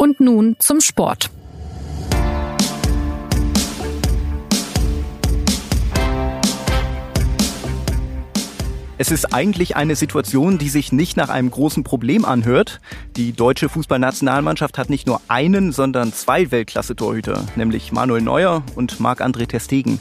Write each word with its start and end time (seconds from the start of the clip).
Und 0.00 0.20
nun 0.20 0.54
zum 0.60 0.80
Sport. 0.80 1.28
Es 8.96 9.10
ist 9.10 9.34
eigentlich 9.34 9.74
eine 9.74 9.96
Situation, 9.96 10.58
die 10.58 10.68
sich 10.68 10.92
nicht 10.92 11.16
nach 11.16 11.30
einem 11.30 11.50
großen 11.50 11.82
Problem 11.82 12.24
anhört. 12.24 12.80
Die 13.16 13.32
deutsche 13.32 13.68
Fußballnationalmannschaft 13.68 14.78
hat 14.78 14.88
nicht 14.88 15.08
nur 15.08 15.20
einen, 15.26 15.72
sondern 15.72 16.12
zwei 16.12 16.52
Weltklasse-Torhüter, 16.52 17.44
nämlich 17.56 17.90
Manuel 17.90 18.22
Neuer 18.22 18.62
und 18.76 19.00
Marc-André 19.00 19.48
Terstegen. 19.48 20.00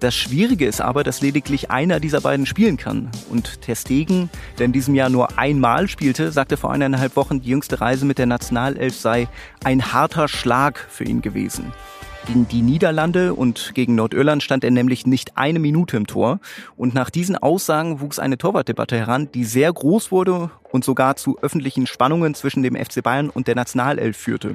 Das 0.00 0.16
Schwierige 0.16 0.64
ist 0.64 0.80
aber, 0.80 1.04
dass 1.04 1.20
lediglich 1.20 1.70
einer 1.70 2.00
dieser 2.00 2.22
beiden 2.22 2.46
spielen 2.46 2.78
kann. 2.78 3.10
Und 3.28 3.60
Terstegen, 3.60 4.30
der 4.58 4.64
in 4.64 4.72
diesem 4.72 4.94
Jahr 4.94 5.10
nur 5.10 5.38
einmal 5.38 5.88
spielte, 5.88 6.32
sagte 6.32 6.56
vor 6.56 6.72
eineinhalb 6.72 7.16
Wochen, 7.16 7.42
die 7.42 7.50
jüngste 7.50 7.82
Reise 7.82 8.06
mit 8.06 8.16
der 8.16 8.24
Nationalelf 8.24 8.96
sei 8.96 9.28
ein 9.62 9.92
harter 9.92 10.26
Schlag 10.26 10.78
für 10.88 11.04
ihn 11.04 11.20
gewesen. 11.20 11.74
Gegen 12.26 12.48
die 12.48 12.62
Niederlande 12.62 13.34
und 13.34 13.72
gegen 13.74 13.94
Nordirland 13.94 14.42
stand 14.42 14.64
er 14.64 14.70
nämlich 14.70 15.06
nicht 15.06 15.36
eine 15.36 15.58
Minute 15.58 15.98
im 15.98 16.06
Tor. 16.06 16.40
Und 16.78 16.94
nach 16.94 17.10
diesen 17.10 17.36
Aussagen 17.36 18.00
wuchs 18.00 18.18
eine 18.18 18.38
Torwartdebatte 18.38 18.96
heran, 18.96 19.28
die 19.32 19.44
sehr 19.44 19.70
groß 19.70 20.10
wurde 20.10 20.50
und 20.70 20.82
sogar 20.82 21.16
zu 21.16 21.38
öffentlichen 21.42 21.86
Spannungen 21.86 22.34
zwischen 22.34 22.62
dem 22.62 22.74
FC 22.74 23.02
Bayern 23.02 23.28
und 23.28 23.48
der 23.48 23.54
Nationalelf 23.54 24.16
führte. 24.16 24.54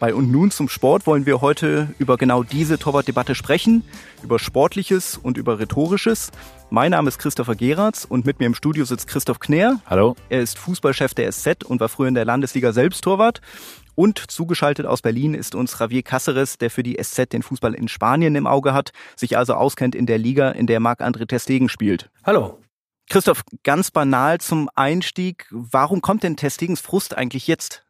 Bei 0.00 0.14
Und 0.14 0.30
nun 0.30 0.52
zum 0.52 0.68
Sport 0.68 1.08
wollen 1.08 1.26
wir 1.26 1.40
heute 1.40 1.92
über 1.98 2.16
genau 2.16 2.44
diese 2.44 2.78
Torwartdebatte 2.78 3.34
sprechen, 3.34 3.82
über 4.22 4.38
Sportliches 4.38 5.16
und 5.16 5.36
über 5.36 5.58
Rhetorisches. 5.58 6.30
Mein 6.70 6.92
Name 6.92 7.08
ist 7.08 7.18
Christopher 7.18 7.56
Geratz 7.56 8.04
und 8.04 8.24
mit 8.24 8.38
mir 8.38 8.46
im 8.46 8.54
Studio 8.54 8.84
sitzt 8.84 9.08
Christoph 9.08 9.40
Kner. 9.40 9.80
Hallo. 9.86 10.14
Er 10.28 10.40
ist 10.40 10.56
Fußballchef 10.56 11.14
der 11.14 11.32
SZ 11.32 11.64
und 11.64 11.80
war 11.80 11.88
früher 11.88 12.06
in 12.06 12.14
der 12.14 12.24
Landesliga 12.24 12.72
selbst 12.72 13.02
Torwart. 13.02 13.40
Und 13.96 14.30
zugeschaltet 14.30 14.86
aus 14.86 15.02
Berlin 15.02 15.34
ist 15.34 15.56
uns 15.56 15.76
Javier 15.76 16.02
Cáceres, 16.02 16.58
der 16.58 16.70
für 16.70 16.84
die 16.84 16.96
SZ 17.02 17.32
den 17.32 17.42
Fußball 17.42 17.74
in 17.74 17.88
Spanien 17.88 18.36
im 18.36 18.46
Auge 18.46 18.74
hat, 18.74 18.92
sich 19.16 19.36
also 19.36 19.54
auskennt 19.54 19.96
in 19.96 20.06
der 20.06 20.18
Liga, 20.18 20.50
in 20.50 20.68
der 20.68 20.78
Marc-André 20.78 21.26
Testegen 21.26 21.68
spielt. 21.68 22.08
Hallo. 22.22 22.60
Christoph, 23.10 23.42
ganz 23.64 23.90
banal 23.90 24.38
zum 24.38 24.70
Einstieg. 24.76 25.46
Warum 25.50 26.02
kommt 26.02 26.22
denn 26.22 26.36
Testegens 26.36 26.80
Frust 26.80 27.16
eigentlich 27.16 27.48
jetzt? 27.48 27.87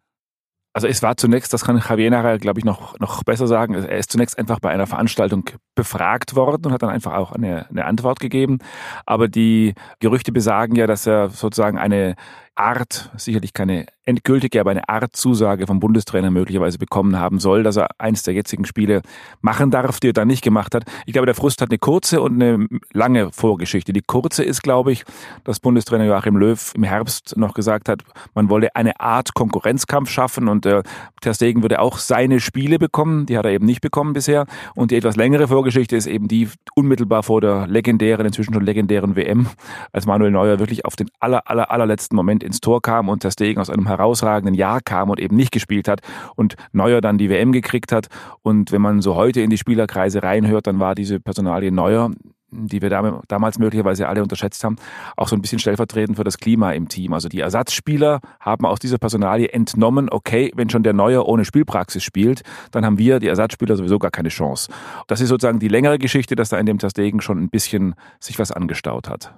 Also 0.78 0.86
es 0.86 1.02
war 1.02 1.16
zunächst, 1.16 1.52
das 1.52 1.64
kann 1.64 1.76
Javier 1.76 2.08
nachher, 2.08 2.38
glaube 2.38 2.60
ich, 2.60 2.64
noch, 2.64 2.96
noch 3.00 3.24
besser 3.24 3.48
sagen, 3.48 3.74
er 3.74 3.98
ist 3.98 4.12
zunächst 4.12 4.38
einfach 4.38 4.60
bei 4.60 4.70
einer 4.70 4.86
Veranstaltung 4.86 5.50
befragt 5.74 6.36
worden 6.36 6.66
und 6.66 6.72
hat 6.72 6.84
dann 6.84 6.90
einfach 6.90 7.14
auch 7.14 7.32
eine, 7.32 7.68
eine 7.68 7.84
Antwort 7.84 8.20
gegeben. 8.20 8.58
Aber 9.04 9.26
die 9.26 9.74
Gerüchte 9.98 10.30
besagen 10.30 10.76
ja, 10.76 10.86
dass 10.86 11.04
er 11.04 11.30
sozusagen 11.30 11.78
eine 11.78 12.14
Art, 12.58 13.10
sicherlich 13.16 13.52
keine 13.52 13.86
endgültige, 14.04 14.60
aber 14.60 14.70
eine 14.70 14.88
Art 14.88 15.14
Zusage 15.14 15.66
vom 15.66 15.80
Bundestrainer 15.80 16.30
möglicherweise 16.30 16.78
bekommen 16.78 17.18
haben 17.18 17.40
soll, 17.40 17.62
dass 17.62 17.76
er 17.76 17.88
eins 17.98 18.22
der 18.22 18.32
jetzigen 18.32 18.64
Spiele 18.64 19.02
machen 19.42 19.70
darf, 19.70 20.00
die 20.00 20.08
er 20.08 20.12
dann 20.14 20.28
nicht 20.28 20.42
gemacht 20.42 20.74
hat. 20.74 20.84
Ich 21.04 21.12
glaube, 21.12 21.26
der 21.26 21.34
Frust 21.34 21.60
hat 21.60 21.70
eine 21.70 21.78
kurze 21.78 22.22
und 22.22 22.42
eine 22.42 22.66
lange 22.92 23.30
Vorgeschichte. 23.32 23.92
Die 23.92 24.00
kurze 24.00 24.42
ist, 24.42 24.62
glaube 24.62 24.92
ich, 24.92 25.04
dass 25.44 25.60
Bundestrainer 25.60 26.06
Joachim 26.06 26.36
Löw 26.36 26.72
im 26.74 26.84
Herbst 26.84 27.36
noch 27.36 27.52
gesagt 27.52 27.88
hat, 27.88 28.02
man 28.34 28.48
wolle 28.48 28.74
eine 28.74 28.98
Art 28.98 29.34
Konkurrenzkampf 29.34 30.10
schaffen 30.10 30.48
und 30.48 30.64
äh, 30.64 30.82
Ter 31.20 31.34
Stegen 31.34 31.62
würde 31.62 31.80
auch 31.80 31.98
seine 31.98 32.40
Spiele 32.40 32.78
bekommen, 32.78 33.26
die 33.26 33.36
hat 33.36 33.44
er 33.44 33.52
eben 33.52 33.66
nicht 33.66 33.82
bekommen 33.82 34.14
bisher. 34.14 34.46
Und 34.74 34.90
die 34.90 34.96
etwas 34.96 35.16
längere 35.16 35.48
Vorgeschichte 35.48 35.96
ist 35.96 36.06
eben 36.06 36.28
die 36.28 36.48
unmittelbar 36.74 37.22
vor 37.22 37.40
der 37.40 37.66
legendären, 37.66 38.24
inzwischen 38.24 38.54
schon 38.54 38.64
legendären 38.64 39.16
WM, 39.16 39.48
als 39.92 40.06
Manuel 40.06 40.30
Neuer 40.30 40.58
wirklich 40.58 40.84
auf 40.84 40.96
den 40.96 41.10
aller, 41.20 41.48
aller, 41.50 41.70
allerletzten 41.70 42.16
Moment 42.16 42.42
ins 42.48 42.60
Tor 42.60 42.82
kam 42.82 43.08
und 43.08 43.20
Ter 43.20 43.30
Stegen 43.30 43.60
aus 43.60 43.70
einem 43.70 43.86
herausragenden 43.86 44.54
Jahr 44.54 44.80
kam 44.80 45.10
und 45.10 45.20
eben 45.20 45.36
nicht 45.36 45.52
gespielt 45.52 45.86
hat 45.86 46.00
und 46.34 46.56
Neuer 46.72 47.00
dann 47.00 47.18
die 47.18 47.30
WM 47.30 47.52
gekriegt 47.52 47.92
hat. 47.92 48.08
Und 48.42 48.72
wenn 48.72 48.82
man 48.82 49.02
so 49.02 49.14
heute 49.14 49.40
in 49.40 49.50
die 49.50 49.58
Spielerkreise 49.58 50.22
reinhört, 50.22 50.66
dann 50.66 50.80
war 50.80 50.94
diese 50.94 51.20
Personalie 51.20 51.70
Neuer 51.70 52.10
die 52.50 52.80
wir 52.80 52.88
damals 53.28 53.58
möglicherweise 53.58 54.08
alle 54.08 54.22
unterschätzt 54.22 54.64
haben, 54.64 54.76
auch 55.16 55.28
so 55.28 55.36
ein 55.36 55.42
bisschen 55.42 55.58
stellvertretend 55.58 56.16
für 56.16 56.24
das 56.24 56.38
Klima 56.38 56.72
im 56.72 56.88
Team. 56.88 57.12
Also 57.12 57.28
die 57.28 57.40
Ersatzspieler 57.40 58.20
haben 58.40 58.64
aus 58.64 58.78
dieser 58.78 58.98
Personalie 58.98 59.48
entnommen, 59.48 60.08
okay, 60.10 60.50
wenn 60.54 60.70
schon 60.70 60.82
der 60.82 60.94
Neuer 60.94 61.26
ohne 61.26 61.44
Spielpraxis 61.44 62.02
spielt, 62.02 62.42
dann 62.70 62.84
haben 62.84 62.98
wir, 62.98 63.18
die 63.18 63.28
Ersatzspieler, 63.28 63.76
sowieso 63.76 63.98
gar 63.98 64.10
keine 64.10 64.30
Chance. 64.30 64.72
Das 65.06 65.20
ist 65.20 65.28
sozusagen 65.28 65.58
die 65.58 65.68
längere 65.68 65.98
Geschichte, 65.98 66.36
dass 66.36 66.48
da 66.48 66.58
in 66.58 66.66
dem 66.66 66.78
Tastegen 66.78 67.20
schon 67.20 67.38
ein 67.38 67.50
bisschen 67.50 67.94
sich 68.18 68.38
was 68.38 68.50
angestaut 68.50 69.08
hat. 69.08 69.34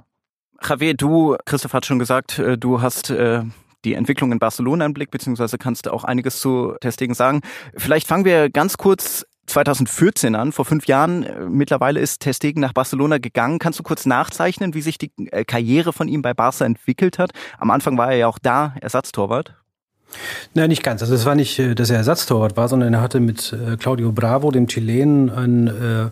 Javier, 0.62 0.94
du, 0.94 1.37
Christoph 1.47 1.72
hat 1.72 1.87
schon 1.87 1.98
gesagt, 1.98 2.38
äh, 2.38 2.59
du 2.59 2.82
hast 2.82 3.10
äh, 3.10 3.43
die 3.84 3.94
Entwicklung 3.94 4.32
in 4.32 4.38
Barcelona 4.38 4.84
im 4.87 4.94
Blick, 4.94 5.10
beziehungsweise 5.10 5.59
kannst 5.59 5.87
du 5.87 5.93
auch 5.93 6.04
einiges 6.04 6.41
zu 6.41 6.75
Testegen 6.81 7.15
sagen. 7.15 7.41
Vielleicht 7.76 8.06
fangen 8.06 8.25
wir 8.25 8.50
ganz 8.50 8.76
kurz 8.76 9.25
2014 9.47 10.34
an, 10.34 10.53
vor 10.53 10.65
fünf 10.65 10.87
Jahren. 10.87 11.22
Äh, 11.25 11.47
mittlerweile 11.48 12.00
ist 12.00 12.21
Testegen 12.21 12.60
nach 12.60 12.72
Barcelona 12.72 13.19
gegangen. 13.19 13.59
Kannst 13.59 13.78
du 13.78 13.82
kurz 13.82 14.06
nachzeichnen, 14.06 14.75
wie 14.75 14.82
sich 14.82 14.98
die 14.98 15.10
Karriere 15.47 15.93
von 15.93 16.09
ihm 16.09 16.22
bei 16.22 16.34
Barca 16.34 16.65
entwickelt 16.65 17.19
hat? 17.19 17.32
Am 17.59 17.71
Anfang 17.71 17.97
war 17.98 18.10
er 18.10 18.19
ja 18.19 18.27
auch 18.28 18.38
da 18.38 18.75
Ersatztorwart. 18.81 19.59
Nein, 20.54 20.69
nicht 20.69 20.82
ganz. 20.82 21.03
Also 21.03 21.15
es 21.15 21.25
war 21.25 21.34
nicht, 21.34 21.59
äh, 21.59 21.75
dass 21.75 21.91
er 21.91 21.98
Ersatztorwart 21.98 22.56
war, 22.56 22.69
sondern 22.69 22.93
er 22.93 23.00
hatte 23.00 23.21
mit 23.21 23.53
äh, 23.53 23.76
Claudio 23.76 24.12
Bravo, 24.12 24.50
dem 24.50 24.66
Chilenen, 24.66 25.31
einen 25.31 25.66
äh, 25.69 26.10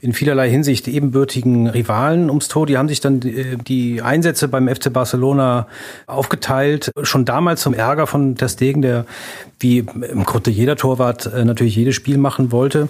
in 0.00 0.12
vielerlei 0.12 0.50
Hinsicht 0.50 0.88
ebenbürtigen 0.88 1.68
Rivalen 1.68 2.28
ums 2.28 2.48
Tor. 2.48 2.66
Die 2.66 2.76
haben 2.76 2.88
sich 2.88 3.00
dann 3.00 3.20
die 3.20 4.02
Einsätze 4.02 4.48
beim 4.48 4.68
FC 4.68 4.92
Barcelona 4.92 5.66
aufgeteilt. 6.06 6.90
Schon 7.02 7.24
damals 7.24 7.62
zum 7.62 7.74
Ärger 7.74 8.06
von 8.06 8.36
Ter 8.36 8.48
Stegen, 8.48 8.82
der 8.82 9.06
wie 9.58 9.78
im 9.78 10.24
Grunde 10.24 10.52
jeder 10.52 10.76
Torwart 10.76 11.28
natürlich 11.44 11.74
jedes 11.74 11.96
Spiel 11.96 12.16
machen 12.16 12.52
wollte. 12.52 12.88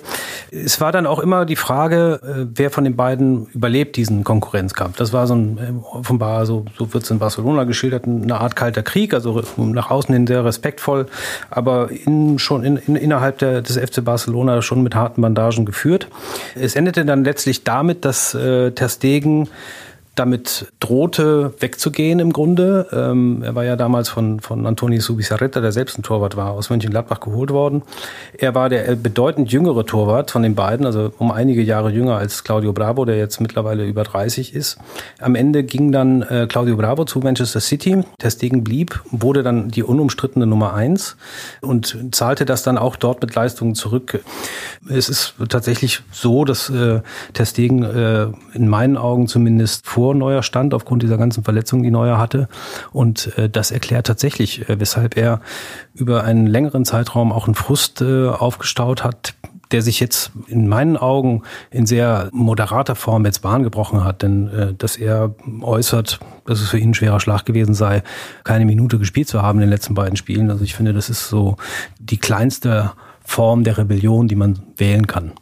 Es 0.51 0.83
war 0.83 0.93
dann 0.93 1.07
auch 1.07 1.19
immer 1.19 1.47
die 1.47 1.57
Frage, 1.57 2.21
wer 2.55 2.71
von 2.71 2.85
den 2.85 2.95
beiden 2.95 3.47
überlebt 3.55 3.97
diesen 3.97 4.23
Konkurrenzkampf. 4.23 4.97
Das 4.99 5.15
war 5.15 5.27
so 5.27 5.35
ein 5.35 5.81
offenbar, 5.91 6.45
so, 6.45 6.67
so 6.77 6.93
wird 6.93 7.05
es 7.05 7.11
in 7.11 7.19
Barcelona 7.19 7.65
geschildert, 7.65 8.05
eine 8.05 8.39
Art 8.39 8.55
kalter 8.55 8.83
Krieg, 8.83 9.15
also 9.15 9.43
nach 9.57 9.91
außen 9.91 10.13
hin 10.13 10.27
sehr 10.27 10.38
sehr 10.39 10.45
respektvoll, 10.45 11.07
aber 11.51 11.91
in, 11.91 12.39
schon 12.39 12.65
in, 12.65 12.77
in, 12.77 12.97
innerhalb 12.97 13.39
der, 13.39 13.63
des 13.63 13.77
FC 13.77 14.05
Barcelona 14.05 14.63
schon 14.63 14.83
mit 14.83 14.95
harten 14.95 15.21
Bandagen 15.21 15.65
geführt. 15.67 16.09
Es 16.55 16.77
endete 16.77 17.05
dann 17.05 17.25
letztlich 17.25 17.65
damit, 17.65 18.05
dass 18.05 18.35
äh, 18.35 18.71
Ter 18.71 18.89
Stegen 18.89 19.49
damit 20.19 20.73
drohte, 20.81 21.55
wegzugehen 21.61 22.19
im 22.19 22.33
Grunde. 22.33 22.87
Ähm, 22.93 23.43
er 23.43 23.55
war 23.55 23.65
ja 23.65 23.77
damals 23.77 24.09
von, 24.09 24.41
von 24.41 24.67
Antoni 24.67 25.01
Subisarreta, 25.01 25.61
der 25.61 25.73
selbst 25.73 25.99
ein 25.99 26.03
Torwart 26.03 26.37
war, 26.37 26.53
aus 26.53 26.71
Mönchengladbach 26.71 27.21
geholt 27.21 27.51
worden. 27.51 27.83
Er 28.37 28.55
war 28.55 28.69
der 28.69 28.97
bedeutend 28.97 29.53
jüngere 29.53 29.87
Torwart 29.87 30.31
von 30.31 30.43
den 30.43 30.55
beiden, 30.55 30.87
also 30.87 31.13
um 31.19 31.31
einige 31.31 31.63
Jahre 31.63 31.91
jünger 31.91 32.17
als 32.17 32.43
Claudio 32.43 32.73
Bravo, 32.73 33.05
der 33.05 33.17
jetzt 33.17 33.41
mittlerweile 33.41 33.87
über 33.87 34.03
30 34.03 34.55
ist. 34.55 34.79
Am 35.21 35.35
Ende 35.35 35.63
ging 35.63 35.93
dann 35.93 36.23
äh, 36.23 36.47
Claudio 36.49 36.77
Bravo 36.77 37.05
zu 37.05 37.21
Manchester 37.21 37.61
City. 37.61 38.03
Der 38.21 38.31
Stegen 38.31 38.65
blieb, 38.65 39.01
wurde 39.11 39.43
dann 39.43 39.69
die 39.69 39.83
unumstrittene 39.83 40.47
Nummer 40.47 40.75
eins 40.75 41.17
und 41.61 41.97
zahlte 42.13 42.45
das 42.45 42.63
dann 42.63 42.79
auch 42.79 42.97
dort 42.97 43.21
mit 43.21 43.35
Leistungen 43.35 43.75
zurück. 43.75 44.21
Es 44.89 45.09
ist 45.09 45.35
tatsächlich 45.49 46.01
so, 46.11 46.45
dass 46.45 46.71
äh, 46.71 47.01
Ter 47.35 47.47
Stegen 47.47 47.83
äh, 47.83 48.27
in 48.55 48.69
meinen 48.69 48.97
Augen 48.97 49.29
zumindest 49.29 49.87
vor 49.87 50.08
vor 50.09 50.15
Neuer 50.15 50.43
stand, 50.43 50.73
aufgrund 50.73 51.03
dieser 51.03 51.19
ganzen 51.19 51.45
Verletzungen, 51.45 51.83
die 51.83 51.91
Neuer 51.91 52.17
hatte. 52.17 52.49
Und 52.93 53.37
äh, 53.37 53.51
das 53.51 53.71
erklärt 53.71 54.07
tatsächlich, 54.07 54.67
äh, 54.67 54.81
weshalb 54.81 55.19
er 55.19 55.43
über 55.93 56.25
einen 56.25 56.47
längeren 56.47 56.87
Zeitraum 56.87 57.31
auch 57.31 57.47
einen 57.47 57.55
Frust 57.55 58.01
äh, 58.01 58.29
aufgestaut 58.29 59.05
hat, 59.05 59.35
der 59.71 59.83
sich 59.83 60.01
jetzt 60.01 60.33
in 60.47 60.67
meinen 60.67 60.97
Augen 60.97 61.43
in 61.71 61.85
sehr 61.85 62.31
moderater 62.33 62.95
Form 62.95 63.27
jetzt 63.27 63.41
Bahn 63.41 63.65
gebrochen 63.65 64.03
hat, 64.03 64.23
denn 64.23 64.49
äh, 64.49 64.73
dass 64.73 64.97
er 64.97 65.35
äußert, 65.61 66.21
dass 66.47 66.63
es 66.63 66.71
für 66.71 66.79
ihn 66.79 66.93
ein 66.93 66.95
schwerer 66.95 67.21
Schlag 67.21 67.45
gewesen 67.45 67.75
sei, 67.75 68.03
keine 68.45 68.65
Minute 68.65 68.99
gespielt 68.99 69.29
zu 69.29 69.43
haben 69.43 69.59
in 69.59 69.67
den 69.67 69.71
letzten 69.71 69.93
beiden 69.93 70.17
Spielen. 70.17 70.51
Also 70.51 70.65
ich 70.65 70.75
finde, 70.75 70.95
das 70.95 71.11
ist 71.11 71.29
so 71.29 71.59
die 71.99 72.17
kleinste 72.17 72.93
Form 73.23 73.63
der 73.63 73.77
Rebellion, 73.77 74.27
die 74.27 74.37
man 74.37 74.59
wählen 74.79 75.07
kann. 75.07 75.33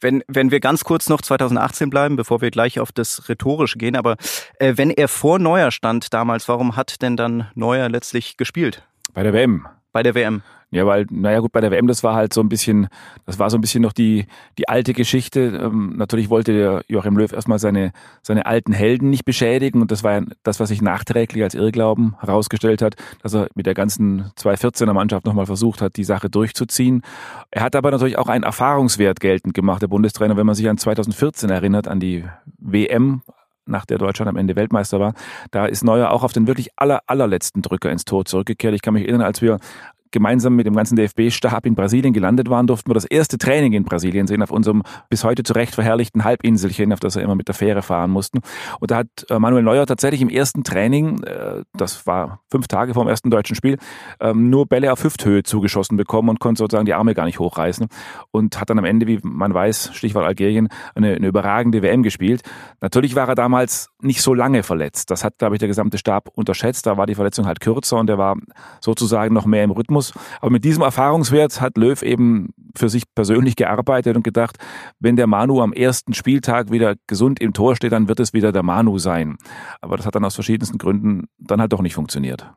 Wenn, 0.00 0.22
wenn 0.28 0.50
wir 0.50 0.60
ganz 0.60 0.84
kurz 0.84 1.08
noch 1.08 1.20
2018 1.20 1.90
bleiben, 1.90 2.16
bevor 2.16 2.40
wir 2.40 2.50
gleich 2.50 2.80
auf 2.80 2.92
das 2.92 3.28
Rhetorische 3.28 3.78
gehen, 3.78 3.96
aber 3.96 4.16
äh, 4.58 4.74
wenn 4.76 4.90
er 4.90 5.08
vor 5.08 5.38
Neuer 5.38 5.70
stand 5.70 6.12
damals, 6.14 6.48
warum 6.48 6.76
hat 6.76 7.02
denn 7.02 7.16
dann 7.16 7.50
Neuer 7.54 7.88
letztlich 7.88 8.36
gespielt? 8.36 8.82
Bei 9.12 9.22
der 9.22 9.32
WM. 9.32 9.66
Bei 9.92 10.02
der 10.02 10.14
WM. 10.14 10.42
Ja, 10.72 10.86
weil, 10.86 11.06
naja 11.10 11.40
gut, 11.40 11.50
bei 11.50 11.60
der 11.60 11.72
WM, 11.72 11.88
das 11.88 12.04
war 12.04 12.14
halt 12.14 12.32
so 12.32 12.40
ein 12.40 12.48
bisschen, 12.48 12.86
das 13.26 13.40
war 13.40 13.50
so 13.50 13.58
ein 13.58 13.60
bisschen 13.60 13.82
noch 13.82 13.92
die, 13.92 14.26
die 14.56 14.68
alte 14.68 14.92
Geschichte. 14.92 15.60
Ähm, 15.64 15.94
natürlich 15.96 16.30
wollte 16.30 16.52
der 16.52 16.82
Joachim 16.86 17.16
Löw 17.16 17.32
erstmal 17.32 17.58
seine, 17.58 17.90
seine 18.22 18.46
alten 18.46 18.72
Helden 18.72 19.10
nicht 19.10 19.24
beschädigen 19.24 19.80
und 19.80 19.90
das 19.90 20.04
war 20.04 20.12
ja 20.12 20.22
das, 20.44 20.60
was 20.60 20.68
sich 20.68 20.80
nachträglich 20.80 21.42
als 21.42 21.56
Irrglauben 21.56 22.14
herausgestellt 22.20 22.82
hat, 22.82 22.94
dass 23.20 23.34
er 23.34 23.48
mit 23.56 23.66
der 23.66 23.74
ganzen 23.74 24.30
214er 24.38 24.92
Mannschaft 24.92 25.26
nochmal 25.26 25.46
versucht 25.46 25.82
hat, 25.82 25.96
die 25.96 26.04
Sache 26.04 26.30
durchzuziehen. 26.30 27.02
Er 27.50 27.62
hat 27.62 27.74
aber 27.74 27.90
natürlich 27.90 28.16
auch 28.16 28.28
einen 28.28 28.44
Erfahrungswert 28.44 29.18
geltend 29.18 29.54
gemacht, 29.54 29.82
der 29.82 29.88
Bundestrainer, 29.88 30.36
wenn 30.36 30.46
man 30.46 30.54
sich 30.54 30.68
an 30.68 30.78
2014 30.78 31.50
erinnert, 31.50 31.88
an 31.88 31.98
die 31.98 32.24
WM, 32.58 33.22
nach 33.66 33.86
der 33.86 33.98
Deutschland 33.98 34.28
am 34.28 34.36
Ende 34.36 34.56
Weltmeister 34.56 35.00
war, 35.00 35.14
da 35.50 35.66
ist 35.66 35.84
Neuer 35.84 36.10
auch 36.10 36.22
auf 36.22 36.32
den 36.32 36.46
wirklich 36.46 36.70
aller, 36.76 37.00
allerletzten 37.06 37.62
Drücker 37.62 37.90
ins 37.90 38.04
Tor 38.04 38.24
zurückgekehrt. 38.24 38.74
Ich 38.74 38.82
kann 38.82 38.94
mich 38.94 39.04
erinnern, 39.04 39.22
als 39.22 39.42
wir 39.42 39.58
gemeinsam 40.10 40.56
mit 40.56 40.66
dem 40.66 40.74
ganzen 40.74 40.96
DFB-Stab 40.96 41.66
in 41.66 41.74
Brasilien 41.74 42.12
gelandet 42.12 42.50
waren, 42.50 42.66
durften 42.66 42.90
wir 42.90 42.94
das 42.94 43.04
erste 43.04 43.38
Training 43.38 43.72
in 43.72 43.84
Brasilien 43.84 44.26
sehen, 44.26 44.42
auf 44.42 44.50
unserem 44.50 44.82
bis 45.08 45.24
heute 45.24 45.42
zu 45.42 45.52
Recht 45.52 45.74
verherrlichten 45.74 46.24
Halbinselchen, 46.24 46.92
auf 46.92 47.00
das 47.00 47.16
wir 47.16 47.22
immer 47.22 47.34
mit 47.34 47.48
der 47.48 47.54
Fähre 47.54 47.82
fahren 47.82 48.10
mussten. 48.10 48.40
Und 48.80 48.90
da 48.90 48.98
hat 48.98 49.08
äh, 49.28 49.38
Manuel 49.38 49.62
Neuer 49.62 49.86
tatsächlich 49.86 50.22
im 50.22 50.28
ersten 50.28 50.64
Training, 50.64 51.22
äh, 51.22 51.62
das 51.74 52.06
war 52.06 52.40
fünf 52.50 52.68
Tage 52.68 52.94
vor 52.94 53.04
dem 53.04 53.08
ersten 53.08 53.30
deutschen 53.30 53.56
Spiel, 53.56 53.78
ähm, 54.20 54.50
nur 54.50 54.66
Bälle 54.66 54.92
auf 54.92 55.04
Hüfthöhe 55.04 55.42
zugeschossen 55.42 55.96
bekommen 55.96 56.28
und 56.28 56.40
konnte 56.40 56.58
sozusagen 56.58 56.86
die 56.86 56.94
Arme 56.94 57.14
gar 57.14 57.24
nicht 57.24 57.38
hochreißen 57.38 57.86
und 58.30 58.60
hat 58.60 58.70
dann 58.70 58.78
am 58.78 58.84
Ende, 58.84 59.06
wie 59.06 59.20
man 59.22 59.52
weiß, 59.52 59.90
Stichwort 59.92 60.24
Algerien, 60.24 60.68
eine, 60.94 61.14
eine 61.14 61.26
überragende 61.26 61.82
WM 61.82 62.02
gespielt. 62.02 62.42
Natürlich 62.80 63.14
war 63.14 63.28
er 63.28 63.34
damals 63.34 63.90
nicht 64.00 64.22
so 64.22 64.34
lange 64.34 64.62
verletzt. 64.62 65.10
Das 65.10 65.24
hat, 65.24 65.38
glaube 65.38 65.54
ich, 65.54 65.58
der 65.58 65.68
gesamte 65.68 65.98
Stab 65.98 66.28
unterschätzt. 66.34 66.86
Da 66.86 66.96
war 66.96 67.06
die 67.06 67.14
Verletzung 67.14 67.46
halt 67.46 67.60
kürzer 67.60 67.98
und 67.98 68.08
er 68.08 68.18
war 68.18 68.36
sozusagen 68.80 69.34
noch 69.34 69.46
mehr 69.46 69.64
im 69.64 69.70
Rhythmus. 69.70 69.99
Aber 70.40 70.50
mit 70.50 70.64
diesem 70.64 70.82
Erfahrungswert 70.82 71.60
hat 71.60 71.76
Löw 71.76 72.00
eben 72.02 72.50
für 72.76 72.88
sich 72.88 73.04
persönlich 73.14 73.56
gearbeitet 73.56 74.16
und 74.16 74.22
gedacht, 74.22 74.56
wenn 74.98 75.16
der 75.16 75.26
Manu 75.26 75.60
am 75.60 75.72
ersten 75.72 76.14
Spieltag 76.14 76.70
wieder 76.70 76.94
gesund 77.06 77.40
im 77.40 77.52
Tor 77.52 77.76
steht, 77.76 77.92
dann 77.92 78.08
wird 78.08 78.20
es 78.20 78.32
wieder 78.32 78.52
der 78.52 78.62
Manu 78.62 78.98
sein. 78.98 79.36
Aber 79.80 79.96
das 79.96 80.06
hat 80.06 80.14
dann 80.14 80.24
aus 80.24 80.34
verschiedensten 80.34 80.78
Gründen 80.78 81.28
dann 81.38 81.60
halt 81.60 81.72
doch 81.72 81.82
nicht 81.82 81.94
funktioniert. 81.94 82.50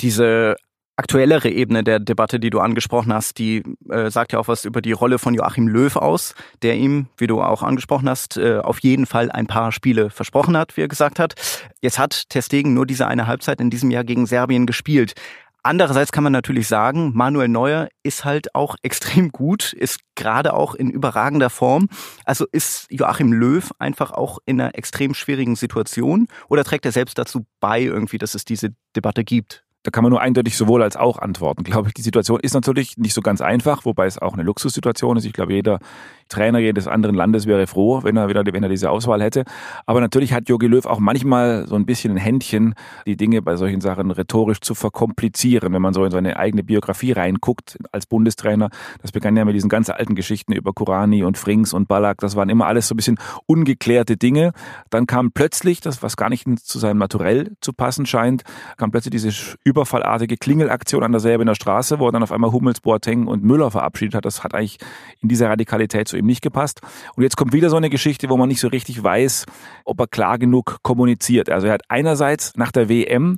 Diese 0.00 0.56
aktuellere 0.96 1.48
Ebene 1.48 1.82
der 1.82 1.98
Debatte, 1.98 2.38
die 2.38 2.50
du 2.50 2.60
angesprochen 2.60 3.12
hast, 3.12 3.38
die 3.38 3.62
äh, 3.88 4.10
sagt 4.10 4.32
ja 4.32 4.38
auch 4.38 4.48
was 4.48 4.64
über 4.64 4.82
die 4.82 4.92
Rolle 4.92 5.18
von 5.18 5.34
Joachim 5.34 5.66
Löw 5.66 5.96
aus, 5.96 6.34
der 6.62 6.76
ihm, 6.76 7.06
wie 7.16 7.26
du 7.26 7.40
auch 7.40 7.62
angesprochen 7.62 8.08
hast, 8.08 8.36
äh, 8.36 8.58
auf 8.58 8.78
jeden 8.80 9.06
Fall 9.06 9.30
ein 9.30 9.46
paar 9.46 9.72
Spiele 9.72 10.10
versprochen 10.10 10.56
hat, 10.56 10.76
wie 10.76 10.82
er 10.82 10.88
gesagt 10.88 11.18
hat. 11.18 11.34
Jetzt 11.80 11.98
hat 11.98 12.28
Testegen 12.28 12.74
nur 12.74 12.86
diese 12.86 13.06
eine 13.06 13.26
Halbzeit 13.26 13.60
in 13.60 13.70
diesem 13.70 13.90
Jahr 13.90 14.04
gegen 14.04 14.26
Serbien 14.26 14.66
gespielt. 14.66 15.14
Andererseits 15.64 16.10
kann 16.10 16.24
man 16.24 16.32
natürlich 16.32 16.66
sagen, 16.66 17.12
Manuel 17.14 17.48
Neuer 17.48 17.88
ist 18.02 18.24
halt 18.24 18.54
auch 18.54 18.76
extrem 18.82 19.30
gut, 19.30 19.72
ist 19.72 20.00
gerade 20.16 20.54
auch 20.54 20.74
in 20.74 20.90
überragender 20.90 21.50
Form. 21.50 21.88
Also 22.24 22.46
ist 22.50 22.86
Joachim 22.90 23.32
Löw 23.32 23.70
einfach 23.78 24.10
auch 24.10 24.38
in 24.44 24.60
einer 24.60 24.76
extrem 24.76 25.14
schwierigen 25.14 25.56
Situation 25.56 26.26
oder 26.48 26.64
trägt 26.64 26.84
er 26.84 26.92
selbst 26.92 27.18
dazu 27.18 27.46
bei 27.60 27.80
irgendwie, 27.80 28.18
dass 28.18 28.34
es 28.34 28.44
diese 28.44 28.70
Debatte 28.96 29.24
gibt? 29.24 29.64
Da 29.82 29.90
kann 29.90 30.04
man 30.04 30.10
nur 30.10 30.20
eindeutig 30.20 30.56
sowohl 30.56 30.82
als 30.82 30.96
auch 30.96 31.18
antworten. 31.18 31.64
Glaube 31.64 31.88
ich, 31.88 31.94
die 31.94 32.02
Situation 32.02 32.38
ist 32.40 32.54
natürlich 32.54 32.96
nicht 32.98 33.14
so 33.14 33.20
ganz 33.20 33.40
einfach, 33.40 33.84
wobei 33.84 34.06
es 34.06 34.18
auch 34.18 34.34
eine 34.34 34.42
Luxussituation 34.42 35.16
ist. 35.16 35.24
Ich 35.24 35.32
glaube, 35.32 35.52
jeder 35.52 35.80
Trainer 36.28 36.58
jedes 36.58 36.86
anderen 36.86 37.14
Landes 37.14 37.46
wäre 37.46 37.66
froh, 37.66 38.02
wenn 38.02 38.16
er 38.16 38.28
wieder, 38.28 38.44
wenn 38.46 38.62
er 38.62 38.68
diese 38.68 38.90
Auswahl 38.90 39.22
hätte. 39.22 39.44
Aber 39.86 40.00
natürlich 40.00 40.32
hat 40.32 40.48
Jogi 40.48 40.66
Löw 40.66 40.86
auch 40.86 40.98
manchmal 40.98 41.66
so 41.66 41.74
ein 41.74 41.84
bisschen 41.84 42.12
ein 42.12 42.16
Händchen, 42.16 42.74
die 43.06 43.16
Dinge 43.16 43.42
bei 43.42 43.56
solchen 43.56 43.80
Sachen 43.80 44.10
rhetorisch 44.10 44.60
zu 44.60 44.74
verkomplizieren, 44.74 45.72
wenn 45.72 45.82
man 45.82 45.92
so 45.92 46.04
in 46.04 46.10
seine 46.10 46.38
eigene 46.38 46.62
Biografie 46.62 47.12
reinguckt 47.12 47.78
als 47.92 48.06
Bundestrainer. 48.06 48.70
Das 49.02 49.12
begann 49.12 49.36
ja 49.36 49.44
mit 49.44 49.54
diesen 49.54 49.68
ganz 49.68 49.90
alten 49.90 50.14
Geschichten 50.14 50.52
über 50.52 50.72
Kurani 50.72 51.22
und 51.22 51.36
Frings 51.36 51.72
und 51.72 51.88
Ballack. 51.88 52.18
Das 52.18 52.34
waren 52.34 52.48
immer 52.48 52.66
alles 52.66 52.88
so 52.88 52.94
ein 52.94 52.96
bisschen 52.96 53.18
ungeklärte 53.46 54.16
Dinge. 54.16 54.52
Dann 54.90 55.06
kam 55.06 55.32
plötzlich, 55.32 55.80
das 55.80 56.02
was 56.02 56.16
gar 56.16 56.30
nicht 56.30 56.46
zu 56.60 56.78
seinem 56.78 56.98
Naturell 56.98 57.52
zu 57.60 57.72
passen 57.72 58.06
scheint, 58.06 58.42
kam 58.78 58.90
plötzlich 58.90 59.12
diese 59.12 59.32
überfallartige 59.72 60.36
Klingelaktion 60.36 61.02
an 61.02 61.12
der 61.12 61.54
Straße, 61.54 61.98
wo 61.98 62.06
er 62.08 62.12
dann 62.12 62.22
auf 62.22 62.30
einmal 62.30 62.52
Hummels, 62.52 62.80
Boateng 62.80 63.26
und 63.26 63.42
Müller 63.42 63.70
verabschiedet 63.70 64.14
hat. 64.14 64.24
Das 64.24 64.44
hat 64.44 64.54
eigentlich 64.54 64.78
in 65.20 65.28
dieser 65.28 65.48
Radikalität 65.48 66.08
zu 66.08 66.16
ihm 66.16 66.26
nicht 66.26 66.42
gepasst. 66.42 66.80
Und 67.16 67.22
jetzt 67.22 67.36
kommt 67.36 67.52
wieder 67.52 67.70
so 67.70 67.76
eine 67.76 67.90
Geschichte, 67.90 68.28
wo 68.28 68.36
man 68.36 68.48
nicht 68.48 68.60
so 68.60 68.68
richtig 68.68 69.02
weiß, 69.02 69.46
ob 69.84 69.98
er 70.00 70.06
klar 70.06 70.38
genug 70.38 70.78
kommuniziert. 70.82 71.48
Also 71.50 71.66
er 71.66 71.72
hat 71.72 71.82
einerseits 71.88 72.54
nach 72.56 72.70
der 72.70 72.88
WM 72.88 73.36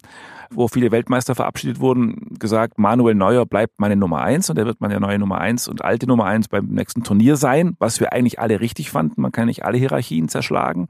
wo 0.50 0.68
viele 0.68 0.90
Weltmeister 0.90 1.34
verabschiedet 1.34 1.80
wurden, 1.80 2.36
gesagt, 2.38 2.78
Manuel 2.78 3.14
Neuer 3.14 3.46
bleibt 3.46 3.80
meine 3.80 3.96
Nummer 3.96 4.22
eins 4.22 4.50
und 4.50 4.58
er 4.58 4.66
wird 4.66 4.80
meine 4.80 5.00
neue 5.00 5.18
Nummer 5.18 5.38
eins 5.38 5.68
und 5.68 5.84
alte 5.84 6.06
Nummer 6.06 6.24
eins 6.24 6.48
beim 6.48 6.66
nächsten 6.66 7.02
Turnier 7.02 7.36
sein, 7.36 7.76
was 7.78 8.00
wir 8.00 8.12
eigentlich 8.12 8.40
alle 8.40 8.60
richtig 8.60 8.90
fanden. 8.90 9.20
Man 9.20 9.32
kann 9.32 9.46
nicht 9.46 9.64
alle 9.64 9.78
Hierarchien 9.78 10.28
zerschlagen 10.28 10.86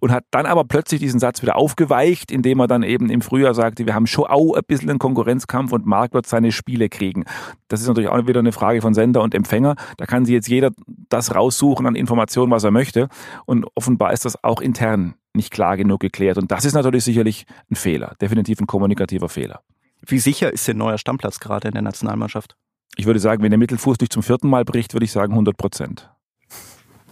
und 0.00 0.12
hat 0.12 0.24
dann 0.30 0.46
aber 0.46 0.64
plötzlich 0.64 1.00
diesen 1.00 1.20
Satz 1.20 1.42
wieder 1.42 1.56
aufgeweicht, 1.56 2.30
indem 2.30 2.60
er 2.60 2.66
dann 2.66 2.82
eben 2.82 3.10
im 3.10 3.20
Frühjahr 3.20 3.54
sagte, 3.54 3.86
wir 3.86 3.94
haben 3.94 4.06
schon 4.06 4.26
auch 4.26 4.54
ein 4.54 4.62
bisschen 4.66 4.90
einen 4.90 4.98
Konkurrenzkampf 4.98 5.72
und 5.72 5.86
Marc 5.86 6.14
wird 6.14 6.26
seine 6.26 6.52
Spiele 6.52 6.88
kriegen. 6.88 7.24
Das 7.68 7.80
ist 7.80 7.88
natürlich 7.88 8.10
auch 8.10 8.26
wieder 8.26 8.40
eine 8.40 8.52
Frage 8.52 8.80
von 8.80 8.94
Sender 8.94 9.22
und 9.22 9.34
Empfänger. 9.34 9.74
Da 9.96 10.06
kann 10.06 10.24
sich 10.24 10.34
jetzt 10.34 10.48
jeder 10.48 10.70
das 11.08 11.34
raussuchen 11.34 11.86
an 11.86 11.94
Informationen, 11.94 12.50
was 12.50 12.64
er 12.64 12.70
möchte. 12.70 13.08
Und 13.44 13.66
offenbar 13.74 14.12
ist 14.12 14.24
das 14.24 14.42
auch 14.44 14.60
intern 14.60 15.14
nicht 15.36 15.52
klar 15.52 15.76
genug 15.76 16.00
geklärt. 16.00 16.38
Und 16.38 16.50
das 16.50 16.64
ist 16.64 16.74
natürlich 16.74 17.04
sicherlich 17.04 17.46
ein 17.70 17.76
Fehler, 17.76 18.14
definitiv 18.20 18.60
ein 18.60 18.66
kommunikativer 18.66 19.28
Fehler. 19.28 19.60
Wie 20.06 20.18
sicher 20.18 20.52
ist 20.52 20.66
denn 20.68 20.78
neuer 20.78 20.98
Stammplatz 20.98 21.40
gerade 21.40 21.68
in 21.68 21.74
der 21.74 21.82
Nationalmannschaft? 21.82 22.56
Ich 22.96 23.06
würde 23.06 23.20
sagen, 23.20 23.42
wenn 23.42 23.50
der 23.50 23.58
Mittelfuß 23.58 23.98
durch 23.98 24.10
zum 24.10 24.22
vierten 24.22 24.48
Mal 24.48 24.64
bricht, 24.64 24.94
würde 24.94 25.04
ich 25.04 25.12
sagen 25.12 25.32
100 25.32 25.56
Prozent. 25.56 26.10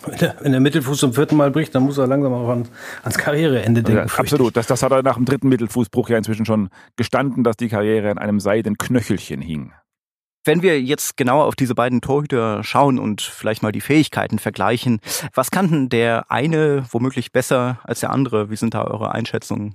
Wenn 0.06 0.52
der, 0.52 0.60
Mittelfuß 0.60 0.98
zum 0.98 1.14
vierten 1.14 1.36
Mal 1.36 1.50
bricht, 1.50 1.74
dann 1.74 1.84
muss 1.84 1.96
er 1.96 2.06
langsam 2.06 2.32
auch 2.34 2.48
ans, 2.48 2.70
ans 3.02 3.16
Karriereende 3.16 3.82
denken. 3.82 4.06
Ja, 4.06 4.18
absolut. 4.18 4.54
Das, 4.56 4.66
das 4.66 4.82
hat 4.82 4.92
er 4.92 5.02
nach 5.02 5.16
dem 5.16 5.24
dritten 5.24 5.48
Mittelfußbruch 5.48 6.10
ja 6.10 6.18
inzwischen 6.18 6.44
schon 6.44 6.68
gestanden, 6.96 7.42
dass 7.42 7.56
die 7.56 7.68
Karriere 7.68 8.10
an 8.10 8.18
einem 8.18 8.38
seidenen 8.38 8.76
Knöchelchen 8.76 9.40
hing. 9.40 9.72
Wenn 10.46 10.60
wir 10.60 10.80
jetzt 10.80 11.16
genauer 11.16 11.46
auf 11.46 11.56
diese 11.56 11.74
beiden 11.74 12.02
Torhüter 12.02 12.62
schauen 12.62 12.98
und 12.98 13.22
vielleicht 13.22 13.62
mal 13.62 13.72
die 13.72 13.80
Fähigkeiten 13.80 14.38
vergleichen, 14.38 15.00
was 15.32 15.50
kann 15.50 15.70
denn 15.70 15.88
der 15.88 16.30
eine 16.30 16.84
womöglich 16.90 17.32
besser 17.32 17.80
als 17.82 18.00
der 18.00 18.10
andere? 18.10 18.50
Wie 18.50 18.56
sind 18.56 18.74
da 18.74 18.84
eure 18.84 19.12
Einschätzungen? 19.12 19.74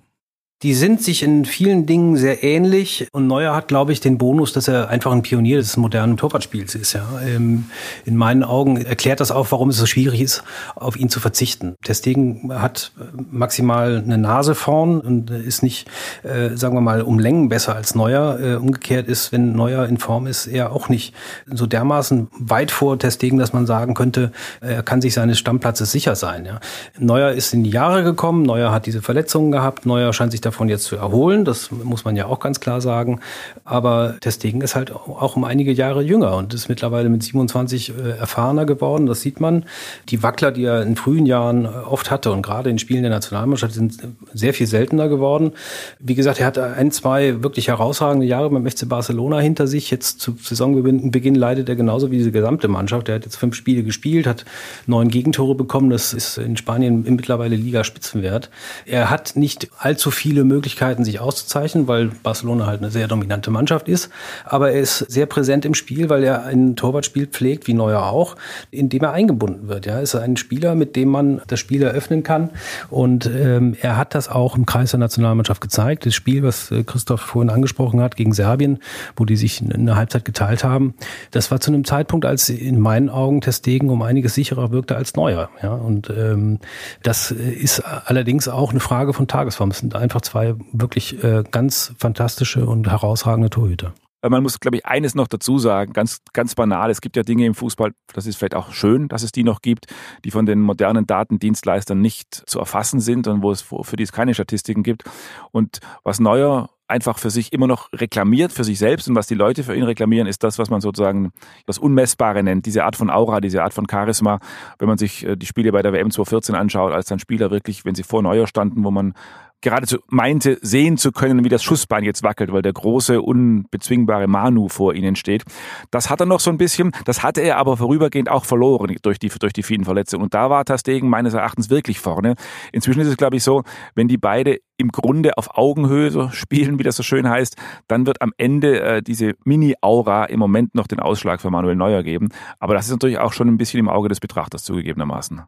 Die 0.61 0.73
sind 0.73 1.01
sich 1.01 1.23
in 1.23 1.45
vielen 1.45 1.85
Dingen 1.85 2.17
sehr 2.17 2.43
ähnlich 2.43 3.07
und 3.13 3.27
Neuer 3.27 3.55
hat, 3.55 3.69
glaube 3.69 3.93
ich, 3.93 4.01
den 4.01 4.17
Bonus, 4.17 4.51
dass 4.51 4.67
er 4.67 4.89
einfach 4.89 5.13
ein 5.13 5.21
Pionier 5.21 5.55
des 5.55 5.77
modernen 5.77 6.17
Torwartspiels 6.17 6.75
ist. 6.75 6.91
Ja. 6.91 7.07
Ähm, 7.25 7.69
in 8.03 8.17
meinen 8.17 8.43
Augen 8.43 8.75
erklärt 8.75 9.21
das 9.21 9.31
auch, 9.31 9.53
warum 9.53 9.69
es 9.69 9.77
so 9.77 9.85
schwierig 9.85 10.19
ist, 10.19 10.43
auf 10.75 10.97
ihn 10.97 11.07
zu 11.07 11.21
verzichten. 11.21 11.75
Deswegen 11.87 12.51
hat 12.53 12.91
maximal 13.31 14.03
eine 14.03 14.17
Nase 14.17 14.53
vorn 14.53 14.99
und 14.99 15.29
ist 15.29 15.63
nicht, 15.63 15.87
äh, 16.23 16.57
sagen 16.57 16.75
wir 16.75 16.81
mal, 16.81 17.03
um 17.03 17.19
Längen 17.19 17.47
besser 17.47 17.73
als 17.73 17.95
Neuer. 17.95 18.37
Äh, 18.41 18.55
umgekehrt 18.55 19.07
ist, 19.07 19.31
wenn 19.31 19.53
Neuer 19.53 19.85
in 19.85 19.97
Form 19.97 20.27
ist, 20.27 20.45
er 20.45 20.73
auch 20.73 20.89
nicht 20.89 21.13
so 21.47 21.67
dermaßen 21.67 22.27
weit 22.37 22.71
vor 22.71 22.99
Testegen, 22.99 23.39
dass 23.39 23.53
man 23.53 23.65
sagen 23.65 23.93
könnte, 23.93 24.33
er 24.59 24.83
kann 24.83 24.99
sich 24.99 25.13
seines 25.13 25.39
Stammplatzes 25.39 25.89
sicher 25.89 26.15
sein. 26.15 26.43
Ja. 26.45 26.59
Neuer 26.99 27.31
ist 27.31 27.53
in 27.53 27.63
die 27.63 27.69
Jahre 27.69 28.03
gekommen, 28.03 28.43
Neuer 28.43 28.73
hat 28.73 28.87
diese 28.87 29.01
Verletzungen 29.01 29.53
gehabt, 29.53 29.85
Neuer 29.85 30.11
scheint 30.11 30.33
sich 30.33 30.41
davon 30.49 30.69
jetzt 30.69 30.85
zu 30.85 30.95
erholen. 30.95 31.45
Das 31.45 31.71
muss 31.71 32.05
man 32.05 32.15
ja 32.15 32.25
auch 32.25 32.39
ganz 32.39 32.59
klar 32.59 32.81
sagen. 32.81 33.19
Aber 33.63 34.15
Testegen 34.19 34.61
ist 34.61 34.75
halt 34.75 34.91
auch 34.91 35.35
um 35.35 35.43
einige 35.43 35.71
Jahre 35.71 36.01
jünger 36.01 36.35
und 36.35 36.53
ist 36.53 36.69
mittlerweile 36.69 37.09
mit 37.09 37.23
27 37.23 37.89
äh, 37.89 38.09
erfahrener 38.17 38.65
geworden. 38.65 39.05
Das 39.05 39.21
sieht 39.21 39.39
man. 39.39 39.65
Die 40.09 40.23
Wackler, 40.23 40.51
die 40.51 40.63
er 40.63 40.81
in 40.81 40.95
frühen 40.95 41.25
Jahren 41.25 41.65
äh, 41.65 41.67
oft 41.67 42.11
hatte 42.11 42.31
und 42.31 42.41
gerade 42.41 42.69
in 42.69 42.79
Spielen 42.79 43.03
der 43.03 43.11
Nationalmannschaft 43.11 43.73
sind 43.73 43.99
sehr 44.33 44.53
viel 44.53 44.67
seltener 44.67 45.07
geworden. 45.07 45.51
Wie 45.99 46.15
gesagt, 46.15 46.39
er 46.39 46.47
hat 46.47 46.57
ein, 46.57 46.91
zwei 46.91 47.43
wirklich 47.43 47.67
herausragende 47.67 48.25
Jahre 48.25 48.49
beim 48.49 48.69
FC 48.69 48.87
Barcelona 48.89 49.39
hinter 49.39 49.67
sich. 49.67 49.91
Jetzt 49.91 50.19
zu 50.19 50.35
Saisonbeginn 50.41 51.35
leidet 51.35 51.69
er 51.69 51.75
genauso 51.75 52.11
wie 52.11 52.17
diese 52.17 52.31
gesamte 52.31 52.67
Mannschaft. 52.67 53.09
Er 53.09 53.15
hat 53.15 53.25
jetzt 53.25 53.35
fünf 53.35 53.55
Spiele 53.55 53.83
gespielt, 53.83 54.27
hat 54.27 54.45
neun 54.87 55.09
Gegentore 55.09 55.55
bekommen. 55.55 55.89
Das 55.89 56.13
ist 56.13 56.37
in 56.37 56.57
Spanien 56.57 57.03
mittlerweile 57.03 57.55
Liga-Spitzenwert. 57.55 58.49
Er 58.85 59.09
hat 59.09 59.35
nicht 59.35 59.69
allzu 59.77 60.11
viele 60.11 60.38
viele 60.39 60.45
Möglichkeiten, 60.45 61.03
sich 61.03 61.19
auszuzeichnen, 61.19 61.89
weil 61.89 62.11
Barcelona 62.23 62.65
halt 62.65 62.81
eine 62.81 62.91
sehr 62.91 63.09
dominante 63.09 63.51
Mannschaft 63.51 63.89
ist. 63.89 64.09
Aber 64.45 64.71
er 64.71 64.79
ist 64.79 64.99
sehr 64.99 65.25
präsent 65.25 65.65
im 65.65 65.73
Spiel, 65.73 66.09
weil 66.09 66.23
er 66.23 66.45
ein 66.45 66.77
Torwartspiel 66.77 67.27
pflegt, 67.27 67.67
wie 67.67 67.73
Neuer 67.73 68.03
auch, 68.03 68.37
in 68.71 68.87
dem 68.87 69.03
er 69.03 69.11
eingebunden 69.11 69.67
wird. 69.67 69.85
Ja, 69.85 69.99
ist 69.99 70.15
ein 70.15 70.37
Spieler, 70.37 70.75
mit 70.75 70.95
dem 70.95 71.09
man 71.09 71.41
das 71.47 71.59
Spiel 71.59 71.83
eröffnen 71.83 72.23
kann. 72.23 72.51
Und 72.89 73.25
ähm, 73.25 73.75
er 73.81 73.97
hat 73.97 74.15
das 74.15 74.29
auch 74.29 74.55
im 74.55 74.65
Kreis 74.65 74.91
der 74.91 75.01
Nationalmannschaft 75.01 75.59
gezeigt. 75.59 76.05
Das 76.05 76.15
Spiel, 76.15 76.41
was 76.41 76.71
äh, 76.71 76.83
Christoph 76.83 77.19
vorhin 77.19 77.49
angesprochen 77.49 77.99
hat, 77.99 78.15
gegen 78.15 78.31
Serbien, 78.31 78.79
wo 79.17 79.25
die 79.25 79.35
sich 79.35 79.61
eine 79.61 79.97
Halbzeit 79.97 80.23
geteilt 80.23 80.63
haben, 80.63 80.93
das 81.31 81.51
war 81.51 81.59
zu 81.59 81.71
einem 81.71 81.83
Zeitpunkt, 81.83 82.25
als 82.25 82.47
in 82.47 82.79
meinen 82.79 83.09
Augen 83.09 83.41
Testegen 83.41 83.89
um 83.89 84.01
einiges 84.03 84.35
sicherer 84.35 84.71
wirkte 84.71 84.95
als 84.95 85.15
Neuer. 85.15 85.49
Ja, 85.61 85.73
und 85.73 86.09
ähm, 86.09 86.59
das 87.03 87.31
ist 87.31 87.81
allerdings 87.81 88.47
auch 88.47 88.71
eine 88.71 88.79
Frage 88.79 89.11
von 89.11 89.27
Tagesform. 89.27 89.71
Es 89.71 89.79
sind 89.79 89.95
einfach 89.95 90.21
zwei 90.29 90.55
wirklich 90.71 91.23
äh, 91.23 91.43
ganz 91.49 91.93
fantastische 91.97 92.65
und 92.65 92.89
herausragende 92.89 93.49
Torhüter. 93.49 93.93
Man 94.21 94.43
muss, 94.43 94.59
glaube 94.59 94.75
ich, 94.75 94.85
eines 94.85 95.15
noch 95.15 95.27
dazu 95.27 95.59
sagen, 95.59 95.93
ganz, 95.93 96.19
ganz 96.33 96.53
banal. 96.53 96.91
Es 96.91 96.99
gibt 96.99 97.15
ja 97.15 97.23
Dinge 97.23 97.45
im 97.45 97.55
Fußball, 97.55 97.93
das 98.13 98.25
ist 98.25 98.35
vielleicht 98.35 98.55
auch 98.55 98.73
schön, 98.73 99.07
dass 99.07 99.23
es 99.23 99.31
die 99.31 99.45
noch 99.45 99.61
gibt, 99.61 99.85
die 100.25 100.31
von 100.31 100.45
den 100.45 100.59
modernen 100.59 101.07
Datendienstleistern 101.07 102.01
nicht 102.01 102.33
zu 102.33 102.59
erfassen 102.59 102.99
sind 102.99 103.27
und 103.27 103.43
wo 103.43 103.51
es 103.51 103.61
für 103.61 103.95
die 103.95 104.03
es 104.03 104.11
keine 104.11 104.33
Statistiken 104.33 104.83
gibt. 104.83 105.03
Und 105.51 105.79
was 106.03 106.19
Neuer 106.19 106.69
einfach 106.89 107.17
für 107.17 107.29
sich 107.29 107.53
immer 107.53 107.67
noch 107.67 107.93
reklamiert, 107.93 108.51
für 108.51 108.63
sich 108.63 108.77
selbst 108.77 109.07
und 109.07 109.15
was 109.15 109.27
die 109.27 109.35
Leute 109.35 109.63
für 109.63 109.75
ihn 109.75 109.83
reklamieren, 109.83 110.27
ist 110.27 110.43
das, 110.43 110.59
was 110.59 110.69
man 110.69 110.81
sozusagen 110.81 111.31
das 111.65 111.77
Unmessbare 111.77 112.43
nennt, 112.43 112.65
diese 112.65 112.83
Art 112.83 112.95
von 112.95 113.09
Aura, 113.09 113.39
diese 113.39 113.63
Art 113.63 113.73
von 113.73 113.85
Charisma. 113.89 114.39
Wenn 114.79 114.87
man 114.87 114.97
sich 114.97 115.25
äh, 115.25 115.37
die 115.37 115.45
Spiele 115.45 115.71
bei 115.71 115.81
der 115.81 115.93
WM 115.93 116.11
2014 116.11 116.55
anschaut, 116.55 116.91
als 116.91 117.05
dann 117.05 117.19
Spieler 117.19 117.51
wirklich, 117.51 117.85
wenn 117.85 117.95
sie 117.95 118.03
vor 118.03 118.21
Neuer 118.21 118.47
standen, 118.47 118.83
wo 118.83 118.91
man 118.91 119.13
geradezu 119.61 119.99
meinte, 120.07 120.57
sehen 120.61 120.97
zu 120.97 121.11
können, 121.11 121.43
wie 121.43 121.49
das 121.49 121.63
Schussbein 121.63 122.03
jetzt 122.03 122.23
wackelt, 122.23 122.51
weil 122.51 122.61
der 122.61 122.73
große, 122.73 123.21
unbezwingbare 123.21 124.27
Manu 124.27 124.69
vor 124.69 124.93
ihnen 124.93 125.15
steht. 125.15 125.43
Das 125.91 126.09
hat 126.09 126.19
er 126.19 126.25
noch 126.25 126.39
so 126.39 126.49
ein 126.49 126.57
bisschen, 126.57 126.91
das 127.05 127.23
hatte 127.23 127.41
er 127.41 127.57
aber 127.57 127.77
vorübergehend 127.77 128.29
auch 128.29 128.45
verloren 128.45 128.95
durch 129.01 129.19
die, 129.19 129.29
durch 129.29 129.53
die 129.53 129.63
vielen 129.63 129.85
Verletzungen. 129.85 130.23
Und 130.23 130.33
da 130.33 130.49
war 130.49 130.65
Tastegen 130.65 131.09
meines 131.09 131.33
Erachtens 131.33 131.69
wirklich 131.69 131.99
vorne. 131.99 132.35
Inzwischen 132.71 133.01
ist 133.01 133.07
es, 133.07 133.17
glaube 133.17 133.37
ich, 133.37 133.43
so, 133.43 133.63
wenn 133.95 134.07
die 134.07 134.17
beide 134.17 134.59
im 134.77 134.89
Grunde 134.89 135.37
auf 135.37 135.57
Augenhöhe 135.57 136.29
spielen, 136.33 136.79
wie 136.79 136.83
das 136.83 136.95
so 136.95 137.03
schön 137.03 137.29
heißt, 137.29 137.55
dann 137.87 138.05
wird 138.05 138.21
am 138.21 138.31
Ende 138.37 138.81
äh, 138.81 139.01
diese 139.01 139.33
Mini-Aura 139.43 140.25
im 140.25 140.39
Moment 140.39 140.73
noch 140.73 140.87
den 140.87 140.99
Ausschlag 140.99 141.41
für 141.41 141.49
Manuel 141.49 141.75
Neuer 141.75 142.03
geben. 142.03 142.29
Aber 142.59 142.73
das 142.73 142.85
ist 142.85 142.91
natürlich 142.91 143.19
auch 143.19 143.33
schon 143.33 143.47
ein 143.47 143.57
bisschen 143.57 143.79
im 143.79 143.89
Auge 143.89 144.09
des 144.09 144.19
Betrachters 144.19 144.63
zugegebenermaßen. 144.63 145.41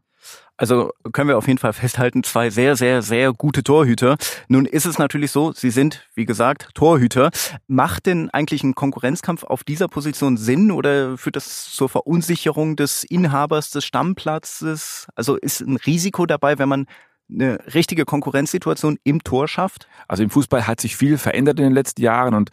Also 0.58 0.92
können 1.12 1.30
wir 1.30 1.38
auf 1.38 1.48
jeden 1.48 1.58
Fall 1.58 1.74
festhalten, 1.74 2.24
zwei 2.24 2.52
sehr, 2.52 2.76
sehr, 2.76 3.02
sehr 3.02 3.34
gute 3.34 3.64
Torhüter. 3.64 4.01
Nun 4.48 4.66
ist 4.66 4.86
es 4.86 4.98
natürlich 4.98 5.32
so, 5.32 5.52
sie 5.52 5.72
sind, 5.72 6.08
wie 6.16 6.26
gesagt, 6.26 6.70
Torhüter. 6.74 7.32
Macht 7.68 8.06
denn 8.06 8.30
eigentlich 8.30 8.64
ein 8.64 8.76
Konkurrenzkampf 8.76 9.44
auf 9.44 9.64
dieser 9.64 9.88
Position 9.88 10.38
Sinn 10.38 10.72
oder 10.72 11.18
führt 11.18 11.36
das 11.36 11.72
zur 11.72 11.90
Verunsicherung 11.90 12.76
des 12.76 13.04
Inhabers 13.04 13.70
des 13.72 13.86
Stammplatzes? 13.86 15.08
Also 15.16 15.36
ist 15.36 15.62
ein 15.62 15.78
Risiko 15.78 16.26
dabei, 16.26 16.58
wenn 16.60 16.70
man 16.70 16.86
eine 17.34 17.60
richtige 17.74 18.06
Konkurrenzsituation 18.06 18.98
im 19.04 19.24
Tor 19.24 19.48
schafft? 19.48 19.88
Also 20.08 20.24
im 20.24 20.30
Fußball 20.30 20.68
hat 20.68 20.82
sich 20.82 20.96
viel 20.96 21.18
verändert 21.18 21.60
in 21.60 21.66
den 21.66 21.74
letzten 21.74 22.02
Jahren 22.02 22.34
und 22.34 22.50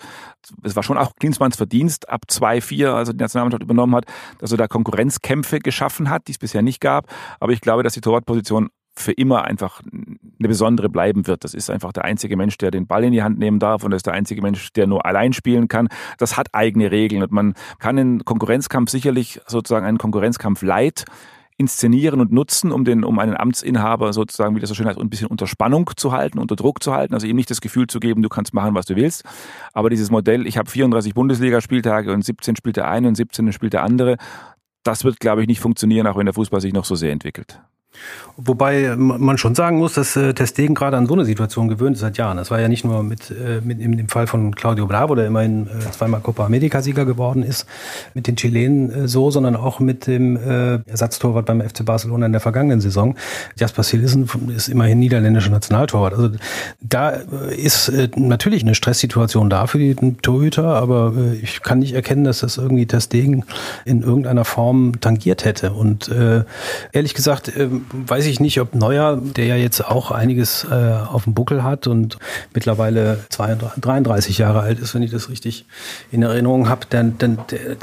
es 0.62 0.76
war 0.76 0.82
schon 0.82 0.98
auch 0.98 1.14
Klinsmanns 1.18 1.56
Verdienst 1.56 2.08
ab 2.08 2.22
2-4, 2.30 2.88
als 2.88 3.08
er 3.08 3.14
die 3.14 3.22
Nationalmannschaft 3.22 3.62
übernommen 3.62 3.96
hat, 3.96 4.04
dass 4.38 4.52
er 4.52 4.58
da 4.58 4.68
Konkurrenzkämpfe 4.68 5.58
geschaffen 5.58 6.10
hat, 6.10 6.28
die 6.28 6.32
es 6.32 6.38
bisher 6.38 6.62
nicht 6.62 6.80
gab. 6.80 7.12
Aber 7.40 7.52
ich 7.52 7.60
glaube, 7.60 7.82
dass 7.82 7.94
die 7.94 8.00
Torwartposition 8.00 8.70
für 8.94 9.12
immer 9.12 9.44
einfach 9.44 9.80
eine 10.38 10.48
besondere 10.48 10.88
bleiben 10.88 11.26
wird. 11.26 11.44
Das 11.44 11.54
ist 11.54 11.70
einfach 11.70 11.92
der 11.92 12.04
einzige 12.04 12.36
Mensch, 12.36 12.58
der 12.58 12.70
den 12.70 12.86
Ball 12.86 13.04
in 13.04 13.12
die 13.12 13.22
Hand 13.22 13.38
nehmen 13.38 13.58
darf 13.58 13.84
und 13.84 13.90
das 13.90 13.98
ist 13.98 14.06
der 14.06 14.14
einzige 14.14 14.42
Mensch, 14.42 14.72
der 14.72 14.86
nur 14.86 15.04
allein 15.06 15.32
spielen 15.32 15.68
kann. 15.68 15.88
Das 16.18 16.36
hat 16.36 16.54
eigene 16.54 16.90
Regeln 16.90 17.22
und 17.22 17.32
man 17.32 17.54
kann 17.78 17.96
den 17.96 18.24
Konkurrenzkampf 18.24 18.90
sicherlich 18.90 19.40
sozusagen 19.46 19.86
einen 19.86 19.98
Konkurrenzkampf 19.98 20.62
leid 20.62 21.04
inszenieren 21.58 22.20
und 22.20 22.32
nutzen, 22.32 22.70
um 22.70 22.84
den, 22.84 23.04
um 23.04 23.18
einen 23.18 23.36
Amtsinhaber 23.36 24.12
sozusagen, 24.12 24.54
wie 24.54 24.60
das 24.60 24.68
so 24.68 24.76
schön 24.76 24.86
heißt, 24.86 24.98
ein 24.98 25.10
bisschen 25.10 25.26
unter 25.26 25.48
Spannung 25.48 25.90
zu 25.96 26.12
halten, 26.12 26.38
unter 26.38 26.54
Druck 26.54 26.82
zu 26.82 26.94
halten, 26.94 27.14
also 27.14 27.26
ihm 27.26 27.34
nicht 27.34 27.50
das 27.50 27.60
Gefühl 27.60 27.88
zu 27.88 27.98
geben, 27.98 28.22
du 28.22 28.28
kannst 28.28 28.54
machen, 28.54 28.76
was 28.76 28.86
du 28.86 28.94
willst. 28.94 29.24
Aber 29.72 29.90
dieses 29.90 30.08
Modell, 30.10 30.46
ich 30.46 30.56
habe 30.56 30.70
34 30.70 31.14
Bundesligaspieltage 31.14 32.12
und 32.12 32.24
17 32.24 32.54
spielt 32.54 32.76
der 32.76 32.88
eine 32.88 33.08
und 33.08 33.16
17 33.16 33.52
spielt 33.52 33.72
der 33.72 33.82
andere, 33.82 34.18
das 34.84 35.02
wird, 35.02 35.18
glaube 35.18 35.42
ich, 35.42 35.48
nicht 35.48 35.60
funktionieren, 35.60 36.06
auch 36.06 36.16
wenn 36.16 36.26
der 36.26 36.34
Fußball 36.34 36.60
sich 36.60 36.72
noch 36.72 36.84
so 36.84 36.94
sehr 36.94 37.10
entwickelt. 37.10 37.60
Wobei 38.40 38.94
man 38.96 39.36
schon 39.36 39.56
sagen 39.56 39.78
muss, 39.78 39.94
dass 39.94 40.14
äh, 40.14 40.32
Testegen 40.32 40.76
gerade 40.76 40.96
an 40.96 41.06
so 41.06 41.14
eine 41.14 41.24
Situation 41.24 41.66
gewöhnt 41.66 41.96
ist 41.96 42.02
seit 42.02 42.18
Jahren. 42.18 42.36
Das 42.36 42.52
war 42.52 42.60
ja 42.60 42.68
nicht 42.68 42.84
nur 42.84 43.02
mit, 43.02 43.32
äh, 43.32 43.60
mit 43.64 43.80
im, 43.80 43.98
im 43.98 44.08
Fall 44.08 44.28
von 44.28 44.54
Claudio 44.54 44.86
Bravo, 44.86 45.16
der 45.16 45.26
immerhin 45.26 45.66
äh, 45.66 45.90
zweimal 45.90 46.20
Copa 46.20 46.46
America-Sieger 46.46 47.04
geworden 47.04 47.42
ist, 47.42 47.66
mit 48.14 48.28
den 48.28 48.36
Chilenen 48.36 48.92
äh, 48.92 49.08
so, 49.08 49.32
sondern 49.32 49.56
auch 49.56 49.80
mit 49.80 50.06
dem 50.06 50.36
äh, 50.36 50.78
Ersatztorwart 50.88 51.46
beim 51.46 51.60
FC 51.60 51.84
Barcelona 51.84 52.26
in 52.26 52.32
der 52.32 52.40
vergangenen 52.40 52.80
Saison. 52.80 53.16
Jasper 53.56 53.82
Silissen 53.82 54.28
ist 54.54 54.68
immerhin 54.68 55.00
niederländischer 55.00 55.50
Nationaltorwart. 55.50 56.14
Also 56.14 56.30
da 56.80 57.10
äh, 57.10 57.56
ist 57.56 57.88
äh, 57.88 58.08
natürlich 58.14 58.62
eine 58.62 58.76
Stresssituation 58.76 59.50
da 59.50 59.66
für 59.66 59.78
die 59.78 59.96
Torhüter, 60.22 60.76
aber 60.76 61.12
äh, 61.16 61.34
ich 61.42 61.62
kann 61.62 61.80
nicht 61.80 61.94
erkennen, 61.94 62.22
dass 62.22 62.38
das 62.38 62.56
irgendwie 62.56 62.86
Testegen 62.86 63.44
in 63.84 64.02
irgendeiner 64.02 64.44
Form 64.44 65.00
tangiert 65.00 65.44
hätte. 65.44 65.72
Und 65.72 66.08
äh, 66.08 66.44
ehrlich 66.92 67.14
gesagt, 67.14 67.48
äh, 67.48 67.68
weiß 67.92 68.26
ich 68.26 68.40
nicht, 68.40 68.60
ob 68.60 68.74
Neuer, 68.74 69.16
der 69.16 69.46
ja 69.46 69.56
jetzt 69.56 69.80
auch 69.80 70.10
einiges 70.10 70.64
äh, 70.64 70.74
auf 70.74 71.24
dem 71.24 71.34
Buckel 71.34 71.62
hat 71.62 71.86
und 71.86 72.18
mittlerweile 72.54 73.24
32, 73.30 73.80
33 73.80 74.38
Jahre 74.38 74.60
alt 74.60 74.78
ist, 74.78 74.94
wenn 74.94 75.02
ich 75.02 75.10
das 75.10 75.28
richtig 75.28 75.66
in 76.10 76.22
Erinnerung 76.22 76.68
habe, 76.68 76.86
dann, 76.88 77.18
dann 77.18 77.38
der, 77.50 77.70
äh, 77.70 77.76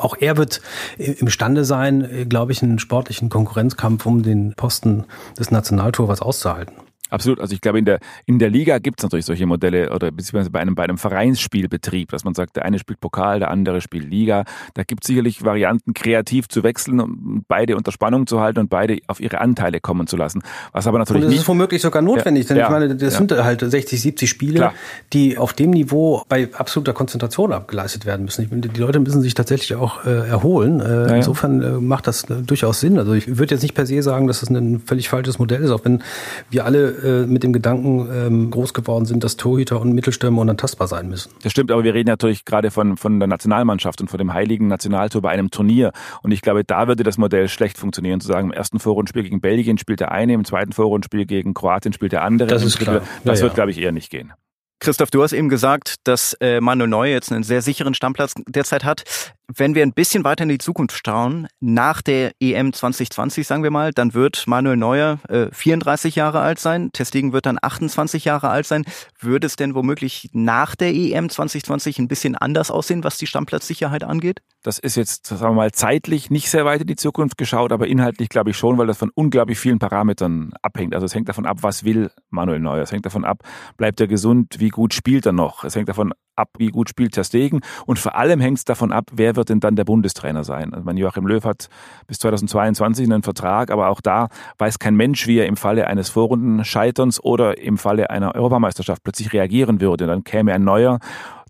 auch 0.00 0.16
er 0.18 0.36
wird 0.36 0.60
imstande 0.96 1.64
sein, 1.64 2.02
äh, 2.02 2.24
glaube 2.24 2.52
ich, 2.52 2.62
einen 2.62 2.78
sportlichen 2.78 3.28
Konkurrenzkampf 3.28 4.06
um 4.06 4.22
den 4.22 4.54
Posten 4.54 5.04
des 5.38 5.50
Nationaltorwarts 5.50 6.22
auszuhalten. 6.22 6.74
Absolut. 7.14 7.40
Also 7.40 7.54
ich 7.54 7.60
glaube, 7.60 7.78
in 7.78 7.84
der, 7.84 8.00
in 8.26 8.40
der 8.40 8.50
Liga 8.50 8.78
gibt 8.78 8.98
es 8.98 9.04
natürlich 9.04 9.24
solche 9.24 9.46
Modelle 9.46 9.92
oder 9.92 10.10
beziehungsweise 10.10 10.50
bei 10.50 10.58
einem, 10.58 10.74
bei 10.74 10.82
einem 10.82 10.98
Vereinsspielbetrieb, 10.98 12.10
dass 12.10 12.24
man 12.24 12.34
sagt, 12.34 12.56
der 12.56 12.64
eine 12.64 12.80
spielt 12.80 13.00
Pokal, 13.00 13.38
der 13.38 13.50
andere 13.50 13.80
spielt 13.80 14.10
Liga. 14.10 14.44
Da 14.74 14.82
gibt 14.82 15.04
es 15.04 15.06
sicherlich 15.06 15.44
Varianten, 15.44 15.94
kreativ 15.94 16.48
zu 16.48 16.64
wechseln, 16.64 17.00
um 17.00 17.44
beide 17.46 17.76
unter 17.76 17.92
Spannung 17.92 18.26
zu 18.26 18.40
halten 18.40 18.58
und 18.58 18.68
beide 18.68 18.98
auf 19.06 19.20
ihre 19.20 19.40
Anteile 19.40 19.78
kommen 19.80 20.08
zu 20.08 20.16
lassen. 20.16 20.42
Was 20.72 20.88
aber 20.88 20.98
natürlich. 20.98 21.24
Und 21.24 21.30
das 21.30 21.40
ist 21.40 21.48
womöglich 21.48 21.82
sogar 21.82 22.02
notwendig, 22.02 22.44
ja, 22.44 22.48
denn 22.48 22.56
ja, 22.56 22.64
ich 22.64 22.70
meine, 22.70 22.96
das 22.96 23.12
ja. 23.12 23.18
sind 23.18 23.32
halt 23.32 23.60
60, 23.60 24.00
70 24.00 24.28
Spiele, 24.28 24.58
Klar. 24.58 24.74
die 25.12 25.38
auf 25.38 25.52
dem 25.52 25.70
Niveau 25.70 26.24
bei 26.28 26.48
absoluter 26.52 26.94
Konzentration 26.94 27.52
abgeleistet 27.52 28.06
werden 28.06 28.24
müssen. 28.24 28.48
Meine, 28.50 28.62
die 28.62 28.80
Leute 28.80 28.98
müssen 28.98 29.22
sich 29.22 29.34
tatsächlich 29.34 29.76
auch 29.76 30.04
äh, 30.04 30.28
erholen. 30.28 30.80
Äh, 30.80 31.16
insofern 31.16 31.62
äh, 31.62 31.70
macht 31.72 32.08
das 32.08 32.24
äh, 32.24 32.42
durchaus 32.42 32.80
Sinn. 32.80 32.98
Also 32.98 33.12
ich 33.12 33.38
würde 33.38 33.54
jetzt 33.54 33.62
nicht 33.62 33.74
per 33.74 33.86
se 33.86 34.02
sagen, 34.02 34.26
dass 34.26 34.40
das 34.40 34.50
ein 34.50 34.80
völlig 34.80 35.08
falsches 35.08 35.38
Modell 35.38 35.62
ist, 35.62 35.70
auch 35.70 35.84
wenn 35.84 36.02
wir 36.50 36.64
alle 36.64 36.88
äh, 37.04 37.26
mit 37.26 37.42
dem 37.42 37.52
Gedanken 37.52 38.08
ähm, 38.12 38.50
groß 38.50 38.74
geworden 38.74 39.04
sind, 39.04 39.22
dass 39.22 39.36
Torhüter 39.36 39.80
und 39.80 39.92
Mittelstürmer 39.92 40.40
unantastbar 40.40 40.88
sein 40.88 41.08
müssen. 41.08 41.30
Das 41.42 41.52
stimmt, 41.52 41.70
aber 41.70 41.84
wir 41.84 41.94
reden 41.94 42.08
natürlich 42.08 42.44
gerade 42.44 42.70
von, 42.70 42.96
von 42.96 43.20
der 43.20 43.28
Nationalmannschaft 43.28 44.00
und 44.00 44.08
von 44.08 44.18
dem 44.18 44.32
heiligen 44.32 44.68
Nationaltor 44.68 45.22
bei 45.22 45.30
einem 45.30 45.50
Turnier. 45.50 45.92
Und 46.22 46.32
ich 46.32 46.42
glaube, 46.42 46.64
da 46.64 46.88
würde 46.88 47.02
das 47.02 47.18
Modell 47.18 47.48
schlecht 47.48 47.78
funktionieren, 47.78 48.20
zu 48.20 48.28
sagen, 48.28 48.48
im 48.48 48.52
ersten 48.52 48.78
Vorrundenspiel 48.78 49.22
gegen 49.22 49.40
Belgien 49.40 49.78
spielt 49.78 50.00
der 50.00 50.12
eine, 50.12 50.32
im 50.32 50.44
zweiten 50.44 50.72
Vorrundenspiel 50.72 51.26
gegen 51.26 51.54
Kroatien 51.54 51.92
spielt 51.92 52.12
der 52.12 52.22
andere. 52.22 52.48
Das 52.48 52.64
ist 52.64 52.78
klar. 52.78 53.02
Das 53.24 53.40
ja, 53.40 53.44
wird, 53.44 53.52
ja. 53.52 53.54
glaube 53.54 53.70
ich, 53.70 53.78
eher 53.78 53.92
nicht 53.92 54.10
gehen. 54.10 54.32
Christoph, 54.80 55.10
du 55.10 55.22
hast 55.22 55.32
eben 55.32 55.48
gesagt, 55.48 55.94
dass 56.04 56.34
äh, 56.40 56.60
Manuel 56.60 56.90
Neuer 56.90 57.12
jetzt 57.12 57.32
einen 57.32 57.42
sehr 57.42 57.62
sicheren 57.62 57.94
Stammplatz 57.94 58.34
derzeit 58.46 58.84
hat. 58.84 59.04
Wenn 59.52 59.74
wir 59.74 59.82
ein 59.82 59.92
bisschen 59.92 60.24
weiter 60.24 60.44
in 60.44 60.48
die 60.48 60.58
Zukunft 60.58 61.06
schauen, 61.06 61.48
nach 61.60 62.00
der 62.00 62.32
EM 62.40 62.72
2020, 62.72 63.46
sagen 63.46 63.62
wir 63.62 63.70
mal, 63.70 63.92
dann 63.92 64.14
wird 64.14 64.46
Manuel 64.46 64.78
Neuer 64.78 65.18
äh, 65.28 65.48
34 65.52 66.14
Jahre 66.16 66.40
alt 66.40 66.58
sein, 66.58 66.90
Testegen 66.92 67.34
wird 67.34 67.44
dann 67.44 67.58
28 67.60 68.24
Jahre 68.24 68.48
alt 68.48 68.66
sein. 68.66 68.84
Würde 69.20 69.46
es 69.46 69.56
denn 69.56 69.74
womöglich 69.74 70.30
nach 70.32 70.74
der 70.74 70.94
EM 70.94 71.28
2020 71.28 71.98
ein 71.98 72.08
bisschen 72.08 72.36
anders 72.36 72.70
aussehen, 72.70 73.04
was 73.04 73.18
die 73.18 73.26
Stammplatzsicherheit 73.26 74.02
angeht? 74.02 74.40
Das 74.62 74.78
ist 74.78 74.96
jetzt, 74.96 75.26
sagen 75.26 75.42
wir 75.42 75.52
mal, 75.52 75.72
zeitlich 75.72 76.30
nicht 76.30 76.48
sehr 76.48 76.64
weit 76.64 76.80
in 76.80 76.86
die 76.86 76.96
Zukunft 76.96 77.36
geschaut, 77.36 77.70
aber 77.70 77.86
inhaltlich 77.86 78.30
glaube 78.30 78.50
ich 78.50 78.56
schon, 78.56 78.78
weil 78.78 78.86
das 78.86 78.96
von 78.96 79.10
unglaublich 79.14 79.58
vielen 79.58 79.78
Parametern 79.78 80.54
abhängt. 80.62 80.94
Also 80.94 81.04
es 81.04 81.14
hängt 81.14 81.28
davon 81.28 81.44
ab, 81.44 81.58
was 81.60 81.84
will 81.84 82.10
Manuel 82.30 82.60
Neuer. 82.60 82.82
Es 82.82 82.92
hängt 82.92 83.04
davon 83.04 83.26
ab, 83.26 83.42
bleibt 83.76 84.00
er 84.00 84.06
gesund, 84.06 84.56
wie 84.58 84.70
gut 84.70 84.94
spielt 84.94 85.26
er 85.26 85.32
noch. 85.32 85.64
Es 85.64 85.76
hängt 85.76 85.90
davon 85.90 86.14
ab, 86.36 86.48
wie 86.58 86.68
gut 86.68 86.88
spielt 86.88 87.12
Ter 87.12 87.24
Stegen. 87.24 87.60
Und 87.86 87.98
vor 87.98 88.14
allem 88.16 88.40
hängt 88.40 88.58
es 88.58 88.64
davon 88.64 88.92
ab, 88.92 89.10
wer 89.12 89.33
wird 89.36 89.48
denn 89.48 89.60
dann 89.60 89.76
der 89.76 89.84
Bundestrainer 89.84 90.44
sein. 90.44 90.72
Also 90.74 90.84
mein 90.84 90.96
Joachim 90.96 91.26
Löw 91.26 91.44
hat 91.44 91.68
bis 92.06 92.18
2022 92.18 93.04
einen 93.06 93.22
Vertrag, 93.22 93.70
aber 93.70 93.88
auch 93.88 94.00
da 94.00 94.28
weiß 94.58 94.78
kein 94.78 94.94
Mensch, 94.96 95.26
wie 95.26 95.38
er 95.38 95.46
im 95.46 95.56
Falle 95.56 95.86
eines 95.86 96.10
Vorrundenscheiterns 96.10 97.22
oder 97.22 97.58
im 97.58 97.78
Falle 97.78 98.10
einer 98.10 98.34
Europameisterschaft 98.34 99.02
plötzlich 99.02 99.32
reagieren 99.32 99.80
würde. 99.80 100.06
Dann 100.06 100.24
käme 100.24 100.52
ein 100.52 100.64
neuer 100.64 100.98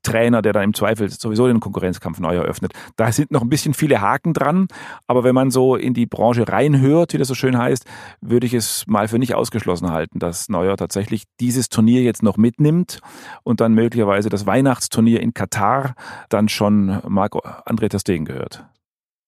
Trainer, 0.05 0.43
der 0.43 0.53
dann 0.53 0.63
im 0.63 0.75
Zweifel 0.75 1.11
sowieso 1.11 1.49
den 1.49 1.61
Konkurrenzkampf 1.61 2.21
neu 2.21 2.37
eröffnet. 2.37 2.73
Da 2.97 3.11
sind 3.11 3.31
noch 3.31 3.43
ein 3.43 3.49
bisschen 3.49 3.75
viele 3.75 4.01
Haken 4.01 4.33
dran, 4.33 4.69
aber 5.07 5.25
wenn 5.25 5.35
man 5.35 5.51
so 5.51 5.75
in 5.75 5.95
die 5.95 6.07
Branche 6.07 6.49
reinhört, 6.49 7.13
wie 7.13 7.19
das 7.19 7.29
so 7.29 7.35
schön 7.35 7.59
heißt, 7.59 7.85
würde 8.21 8.47
ich 8.47 8.55
es 8.55 8.87
mal 8.87 9.09
für 9.09 9.19
nicht 9.19 9.35
ausgeschlossen 9.35 9.91
halten, 9.91 10.19
dass 10.19 10.49
Neuer 10.49 10.77
tatsächlich 10.77 11.25
dieses 11.41 11.69
Turnier 11.69 12.03
jetzt 12.03 12.23
noch 12.23 12.37
mitnimmt 12.37 13.01
und 13.43 13.61
dann 13.61 13.75
möglicherweise 13.75 14.29
das 14.29 14.47
Weihnachtsturnier 14.47 15.21
in 15.21 15.35
Katar 15.35 15.95
dann 16.29 16.49
schon 16.49 17.01
Marco 17.09 17.41
André 17.67 17.89
Testegen 17.89 18.25
gehört. 18.25 18.65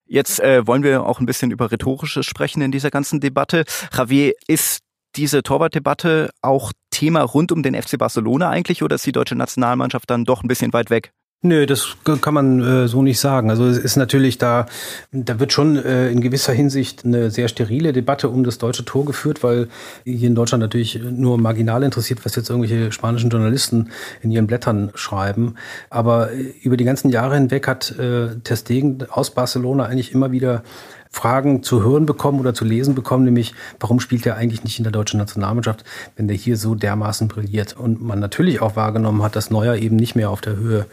Jetzt 0.08 0.38
äh, 0.38 0.64
wollen 0.66 0.84
wir 0.84 1.04
auch 1.04 1.18
ein 1.18 1.26
bisschen 1.26 1.50
über 1.50 1.72
Rhetorisches 1.72 2.26
sprechen 2.26 2.62
in 2.62 2.70
dieser 2.70 2.90
ganzen 2.90 3.18
Debatte. 3.18 3.64
Javier, 3.92 4.34
ist 4.46 4.85
diese 5.16 5.42
Torwartdebatte 5.42 6.30
auch 6.42 6.72
Thema 6.90 7.22
rund 7.22 7.52
um 7.52 7.62
den 7.62 7.80
FC 7.80 7.98
Barcelona 7.98 8.50
eigentlich 8.50 8.82
oder 8.82 8.96
ist 8.96 9.06
die 9.06 9.12
deutsche 9.12 9.34
Nationalmannschaft 9.34 10.10
dann 10.10 10.24
doch 10.24 10.42
ein 10.42 10.48
bisschen 10.48 10.72
weit 10.72 10.90
weg? 10.90 11.12
Nö, 11.42 11.66
das 11.66 11.96
kann 12.22 12.34
man 12.34 12.60
äh, 12.60 12.88
so 12.88 13.02
nicht 13.02 13.20
sagen. 13.20 13.50
Also 13.50 13.66
es 13.66 13.76
ist 13.76 13.96
natürlich 13.96 14.38
da, 14.38 14.66
da 15.12 15.38
wird 15.38 15.52
schon 15.52 15.76
äh, 15.76 16.10
in 16.10 16.22
gewisser 16.22 16.52
Hinsicht 16.54 17.04
eine 17.04 17.30
sehr 17.30 17.48
sterile 17.48 17.92
Debatte 17.92 18.30
um 18.30 18.42
das 18.42 18.56
deutsche 18.56 18.86
Tor 18.86 19.04
geführt, 19.04 19.44
weil 19.44 19.68
hier 20.04 20.28
in 20.28 20.34
Deutschland 20.34 20.62
natürlich 20.62 20.98
nur 20.98 21.36
marginal 21.38 21.82
interessiert, 21.82 22.24
was 22.24 22.34
jetzt 22.36 22.48
irgendwelche 22.48 22.90
spanischen 22.90 23.28
Journalisten 23.28 23.90
in 24.22 24.30
ihren 24.30 24.46
Blättern 24.46 24.90
schreiben. 24.94 25.56
Aber 25.90 26.32
äh, 26.32 26.54
über 26.62 26.78
die 26.78 26.84
ganzen 26.84 27.10
Jahre 27.10 27.34
hinweg 27.34 27.68
hat 27.68 27.96
äh, 27.98 28.36
Testegen 28.42 29.06
aus 29.10 29.30
Barcelona 29.30 29.84
eigentlich 29.84 30.12
immer 30.12 30.32
wieder 30.32 30.62
Fragen 31.10 31.62
zu 31.62 31.82
hören 31.82 32.06
bekommen 32.06 32.40
oder 32.40 32.54
zu 32.54 32.64
lesen 32.64 32.94
bekommen, 32.94 33.24
nämlich 33.24 33.54
warum 33.80 34.00
spielt 34.00 34.26
er 34.26 34.36
eigentlich 34.36 34.64
nicht 34.64 34.78
in 34.78 34.84
der 34.84 34.92
deutschen 34.92 35.18
Nationalmannschaft, 35.18 35.84
wenn 36.16 36.28
der 36.28 36.36
hier 36.36 36.56
so 36.56 36.74
dermaßen 36.74 37.28
brilliert. 37.28 37.76
Und 37.76 38.02
man 38.02 38.20
natürlich 38.20 38.60
auch 38.60 38.76
wahrgenommen 38.76 39.22
hat, 39.22 39.36
dass 39.36 39.50
Neuer 39.50 39.76
eben 39.76 39.96
nicht 39.96 40.16
mehr 40.16 40.30
auf 40.30 40.40
der 40.40 40.56
Höhe 40.56 40.86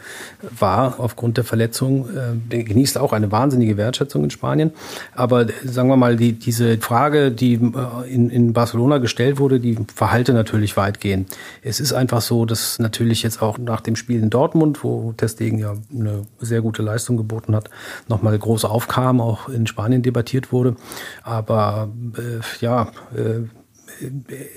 war 0.58 1.00
aufgrund 1.00 1.36
der 1.36 1.44
Verletzung. 1.44 2.08
Der 2.50 2.58
äh, 2.58 2.64
genießt 2.64 2.98
auch 2.98 3.12
eine 3.12 3.30
wahnsinnige 3.32 3.76
Wertschätzung 3.76 4.24
in 4.24 4.30
Spanien. 4.30 4.72
Aber 5.14 5.46
sagen 5.64 5.88
wir 5.88 5.96
mal, 5.96 6.16
die, 6.16 6.32
diese 6.32 6.78
Frage, 6.78 7.30
die 7.30 7.54
äh, 7.54 8.12
in, 8.12 8.30
in 8.30 8.52
Barcelona 8.52 8.98
gestellt 8.98 9.38
wurde, 9.38 9.60
die 9.60 9.78
verhalte 9.94 10.32
natürlich 10.32 10.76
weitgehend. 10.76 11.30
Es 11.62 11.80
ist 11.80 11.92
einfach 11.92 12.20
so, 12.20 12.44
dass 12.44 12.78
natürlich 12.78 13.22
jetzt 13.22 13.42
auch 13.42 13.58
nach 13.58 13.80
dem 13.80 13.96
Spiel 13.96 14.22
in 14.22 14.30
Dortmund, 14.30 14.84
wo 14.84 15.12
Testegen 15.12 15.58
ja 15.58 15.74
eine 15.92 16.22
sehr 16.40 16.62
gute 16.62 16.82
Leistung 16.82 17.16
geboten 17.16 17.54
hat, 17.54 17.70
nochmal 18.08 18.38
groß 18.38 18.64
aufkam, 18.64 19.20
auch 19.20 19.48
in 19.48 19.66
Spanien 19.66 20.02
debattiert 20.14 20.52
wurde. 20.52 20.76
Aber 21.22 21.88
äh, 22.16 22.40
ja, 22.60 22.88
äh, 23.14 23.46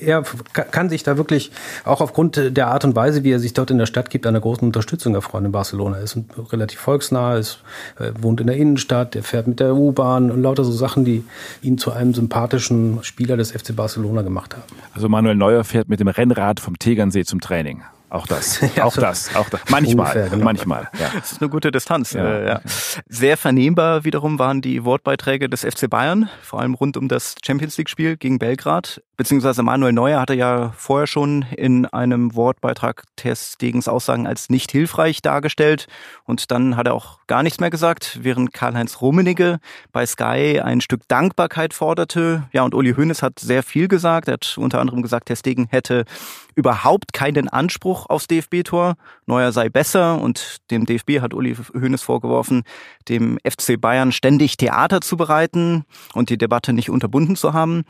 er 0.01 0.23
kann 0.71 0.89
sich 0.89 1.03
da 1.03 1.17
wirklich 1.17 1.51
auch 1.85 2.01
aufgrund 2.01 2.57
der 2.57 2.67
Art 2.67 2.85
und 2.85 2.95
Weise, 2.95 3.23
wie 3.23 3.31
er 3.31 3.39
sich 3.39 3.53
dort 3.53 3.69
in 3.69 3.77
der 3.77 3.85
Stadt 3.85 4.09
gibt, 4.09 4.25
einer 4.25 4.39
großen 4.39 4.65
Unterstützung 4.65 5.13
erfreuen 5.15 5.45
in 5.45 5.51
Barcelona. 5.51 5.97
Er 5.97 6.03
ist 6.03 6.17
relativ 6.51 6.79
volksnah, 6.79 7.37
ist, 7.37 7.59
äh, 7.99 8.11
wohnt 8.19 8.41
in 8.41 8.47
der 8.47 8.57
Innenstadt, 8.57 9.15
er 9.15 9.23
fährt 9.23 9.47
mit 9.47 9.59
der 9.59 9.75
U-Bahn 9.75 10.31
und 10.31 10.41
lauter 10.41 10.63
so 10.63 10.71
Sachen, 10.71 11.05
die 11.05 11.23
ihn 11.61 11.77
zu 11.77 11.91
einem 11.91 12.13
sympathischen 12.13 12.99
Spieler 13.03 13.37
des 13.37 13.51
FC 13.51 13.75
Barcelona 13.75 14.21
gemacht 14.21 14.55
haben. 14.55 14.63
Also 14.93 15.09
Manuel 15.09 15.35
Neuer 15.35 15.63
fährt 15.63 15.89
mit 15.89 15.99
dem 15.99 16.07
Rennrad 16.07 16.59
vom 16.59 16.79
Tegernsee 16.79 17.23
zum 17.23 17.39
Training. 17.39 17.83
Auch 18.09 18.25
das, 18.25 18.61
auch 18.81 18.95
das, 18.95 19.35
auch 19.35 19.49
das. 19.49 19.61
Manchmal, 19.69 20.07
ungefähr, 20.07 20.29
genau. 20.29 20.43
manchmal. 20.45 20.89
Ja. 20.99 21.11
Das 21.17 21.33
ist 21.33 21.41
eine 21.41 21.49
gute 21.49 21.71
Distanz. 21.71 22.13
Ja. 22.13 22.23
Äh, 22.23 22.47
ja. 22.47 22.61
Sehr 23.07 23.37
vernehmbar 23.37 24.03
wiederum 24.03 24.39
waren 24.39 24.61
die 24.61 24.85
Wortbeiträge 24.85 25.49
des 25.49 25.61
FC 25.61 25.89
Bayern, 25.89 26.29
vor 26.41 26.61
allem 26.61 26.73
rund 26.73 26.95
um 26.95 27.07
das 27.07 27.35
Champions 27.45 27.77
League-Spiel 27.77 28.17
gegen 28.17 28.39
Belgrad. 28.39 29.01
Beziehungsweise 29.17 29.63
Manuel 29.63 29.93
Neuer 29.93 30.21
hatte 30.21 30.35
ja 30.35 30.73
vorher 30.77 31.07
schon 31.07 31.41
in 31.55 31.87
einem 31.87 32.35
Wortbeitrag 32.35 33.03
Tess 33.15 33.57
Degens 33.57 33.87
Aussagen 33.87 34.27
als 34.27 34.49
nicht 34.49 34.71
hilfreich 34.71 35.23
dargestellt. 35.23 35.87
Und 36.23 36.51
dann 36.51 36.77
hat 36.77 36.87
er 36.87 36.93
auch 36.93 37.25
gar 37.25 37.41
nichts 37.41 37.59
mehr 37.59 37.71
gesagt, 37.71 38.19
während 38.21 38.53
Karl-Heinz 38.53 39.01
Rummenigge 39.01 39.59
bei 39.91 40.05
Sky 40.05 40.61
ein 40.63 40.81
Stück 40.81 41.01
Dankbarkeit 41.07 41.73
forderte. 41.73 42.43
Ja, 42.53 42.61
und 42.61 42.75
Uli 42.75 42.93
Hoeneß 42.93 43.23
hat 43.23 43.39
sehr 43.39 43.63
viel 43.63 43.87
gesagt. 43.87 44.27
Er 44.27 44.33
hat 44.33 44.55
unter 44.57 44.79
anderem 44.79 45.01
gesagt, 45.01 45.27
Tess 45.27 45.41
Degen 45.41 45.67
hätte 45.71 46.05
überhaupt 46.53 47.11
keinen 47.13 47.49
Anspruch 47.49 47.96
aufs 48.05 48.27
DFB-Tor. 48.27 48.95
Neuer 49.25 49.51
sei 49.51 49.69
besser 49.69 50.21
und 50.21 50.57
dem 50.69 50.85
DFB 50.85 51.19
hat 51.19 51.33
Uli 51.33 51.55
Hoeneß 51.73 52.03
vorgeworfen, 52.03 52.63
dem 53.09 53.39
FC 53.43 53.79
Bayern 53.81 54.11
ständig 54.11 54.57
Theater 54.57 55.01
zu 55.01 55.17
bereiten 55.17 55.85
und 56.13 56.29
die 56.29 56.37
Debatte 56.37 56.73
nicht 56.73 56.89
unterbunden 56.89 57.35
zu 57.35 57.53
haben. 57.53 57.83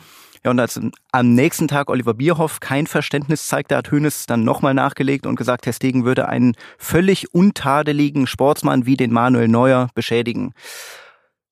Ja, 0.44 0.52
und 0.52 0.60
als 0.60 0.80
am 1.12 1.34
nächsten 1.34 1.68
Tag 1.68 1.90
Oliver 1.90 2.14
Bierhoff 2.14 2.60
kein 2.60 2.88
Verständnis 2.88 3.48
zeigte, 3.48 3.76
hat 3.76 3.92
Hoeneß 3.92 4.28
dann 4.28 4.44
nochmal 4.44 4.74
nachgelegt 4.74 5.26
und 5.26 5.36
gesagt, 5.36 5.66
Herr 5.66 5.74
Stegen 5.74 6.06
würde 6.06 6.30
einen 6.30 6.54
völlig 6.78 7.34
untadeligen 7.34 8.28
Sportsmann 8.28 8.86
wie 8.86 8.96
den 8.96 9.12
Manuel 9.12 9.48
Neuer 9.48 9.90
beschädigen. 9.94 10.54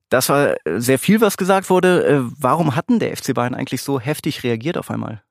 Das 0.10 0.30
war 0.30 0.56
sehr 0.66 0.98
viel, 0.98 1.20
was 1.20 1.36
gesagt 1.36 1.70
wurde. 1.70 2.06
Äh, 2.06 2.22
warum 2.40 2.76
hatten 2.78 3.00
der 3.00 3.18
FC 3.18 3.34
Bayern 3.34 3.54
eigentlich 3.54 3.82
so 3.82 4.00
heftig 4.00 4.44
reagiert 4.44 4.78
auf 4.78 4.90
einmal? 4.90 5.25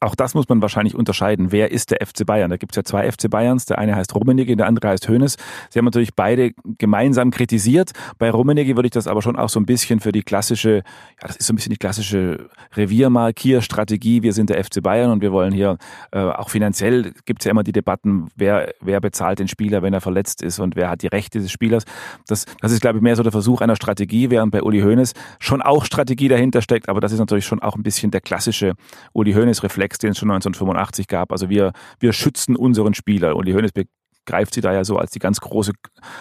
Auch 0.00 0.14
das 0.14 0.34
muss 0.34 0.48
man 0.48 0.62
wahrscheinlich 0.62 0.94
unterscheiden. 0.94 1.52
Wer 1.52 1.70
ist 1.70 1.90
der 1.90 2.06
FC 2.06 2.26
Bayern? 2.26 2.50
Da 2.50 2.56
gibt 2.56 2.72
es 2.72 2.76
ja 2.76 2.84
zwei 2.84 3.10
FC 3.10 3.30
Bayerns. 3.30 3.66
Der 3.66 3.78
eine 3.78 3.96
heißt 3.96 4.14
Rummenigge, 4.14 4.56
der 4.56 4.66
andere 4.66 4.88
heißt 4.88 5.08
Hoeneß. 5.08 5.36
Sie 5.70 5.78
haben 5.78 5.84
natürlich 5.84 6.14
beide 6.14 6.52
gemeinsam 6.78 7.30
kritisiert. 7.30 7.92
Bei 8.18 8.30
Rummenigge 8.30 8.76
würde 8.76 8.86
ich 8.86 8.92
das 8.92 9.06
aber 9.06 9.22
schon 9.22 9.36
auch 9.36 9.48
so 9.48 9.60
ein 9.60 9.66
bisschen 9.66 10.00
für 10.00 10.12
die 10.12 10.22
klassische, 10.22 10.76
ja, 10.76 11.26
das 11.26 11.36
ist 11.36 11.46
so 11.46 11.52
ein 11.52 11.56
bisschen 11.56 11.70
die 11.70 11.78
klassische 11.78 12.48
Reviermarkierstrategie. 12.74 14.22
Wir 14.22 14.32
sind 14.32 14.50
der 14.50 14.62
FC 14.62 14.82
Bayern 14.82 15.10
und 15.10 15.22
wir 15.22 15.32
wollen 15.32 15.52
hier 15.52 15.78
äh, 16.12 16.20
auch 16.20 16.50
finanziell 16.50 17.12
gibt 17.24 17.40
es 17.40 17.44
ja 17.44 17.50
immer 17.50 17.62
die 17.62 17.72
Debatten, 17.72 18.28
wer, 18.36 18.72
wer 18.80 19.00
bezahlt 19.00 19.38
den 19.38 19.48
Spieler, 19.48 19.82
wenn 19.82 19.92
er 19.92 20.00
verletzt 20.00 20.42
ist 20.42 20.58
und 20.58 20.76
wer 20.76 20.90
hat 20.90 21.02
die 21.02 21.08
Rechte 21.08 21.40
des 21.40 21.50
Spielers. 21.50 21.84
Das, 22.26 22.44
das 22.60 22.72
ist, 22.72 22.80
glaube 22.80 22.98
ich, 22.98 23.02
mehr 23.02 23.16
so 23.16 23.22
der 23.22 23.32
Versuch 23.32 23.60
einer 23.60 23.76
Strategie, 23.76 24.30
während 24.30 24.52
bei 24.52 24.62
Uli 24.62 24.80
Hoeneß 24.80 25.14
schon 25.38 25.62
auch 25.62 25.84
Strategie 25.84 26.28
dahinter 26.28 26.62
steckt. 26.62 26.88
Aber 26.88 27.00
das 27.00 27.12
ist 27.12 27.18
natürlich 27.18 27.46
schon 27.46 27.60
auch 27.60 27.76
ein 27.76 27.82
bisschen 27.82 28.10
der 28.10 28.20
klassische 28.20 28.74
Uli 29.12 29.32
Hoeneß-Reflex 29.32 29.85
Reflex, 29.86 29.98
den 29.98 30.10
es 30.10 30.18
schon 30.18 30.30
1985 30.30 31.06
gab. 31.06 31.32
Also 31.32 31.48
wir, 31.48 31.72
wir 32.00 32.12
schützen 32.12 32.56
unseren 32.56 32.94
Spieler. 32.94 33.36
Und 33.36 33.46
die 33.46 33.54
Hönes 33.54 33.70
begreift 33.72 34.54
sie 34.54 34.60
da 34.60 34.72
ja 34.72 34.84
so 34.84 34.98
als 34.98 35.10
die 35.12 35.18
ganz 35.18 35.40
große, 35.40 35.72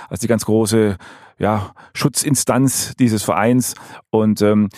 als 0.09 0.19
die 0.19 0.27
ganz 0.27 0.45
große 0.45 0.97
ja, 1.37 1.73
Schutzinstanz 1.93 2.95
dieses 2.95 3.23
Vereins. 3.23 3.73
Und 4.09 4.41
ähm, 4.41 4.69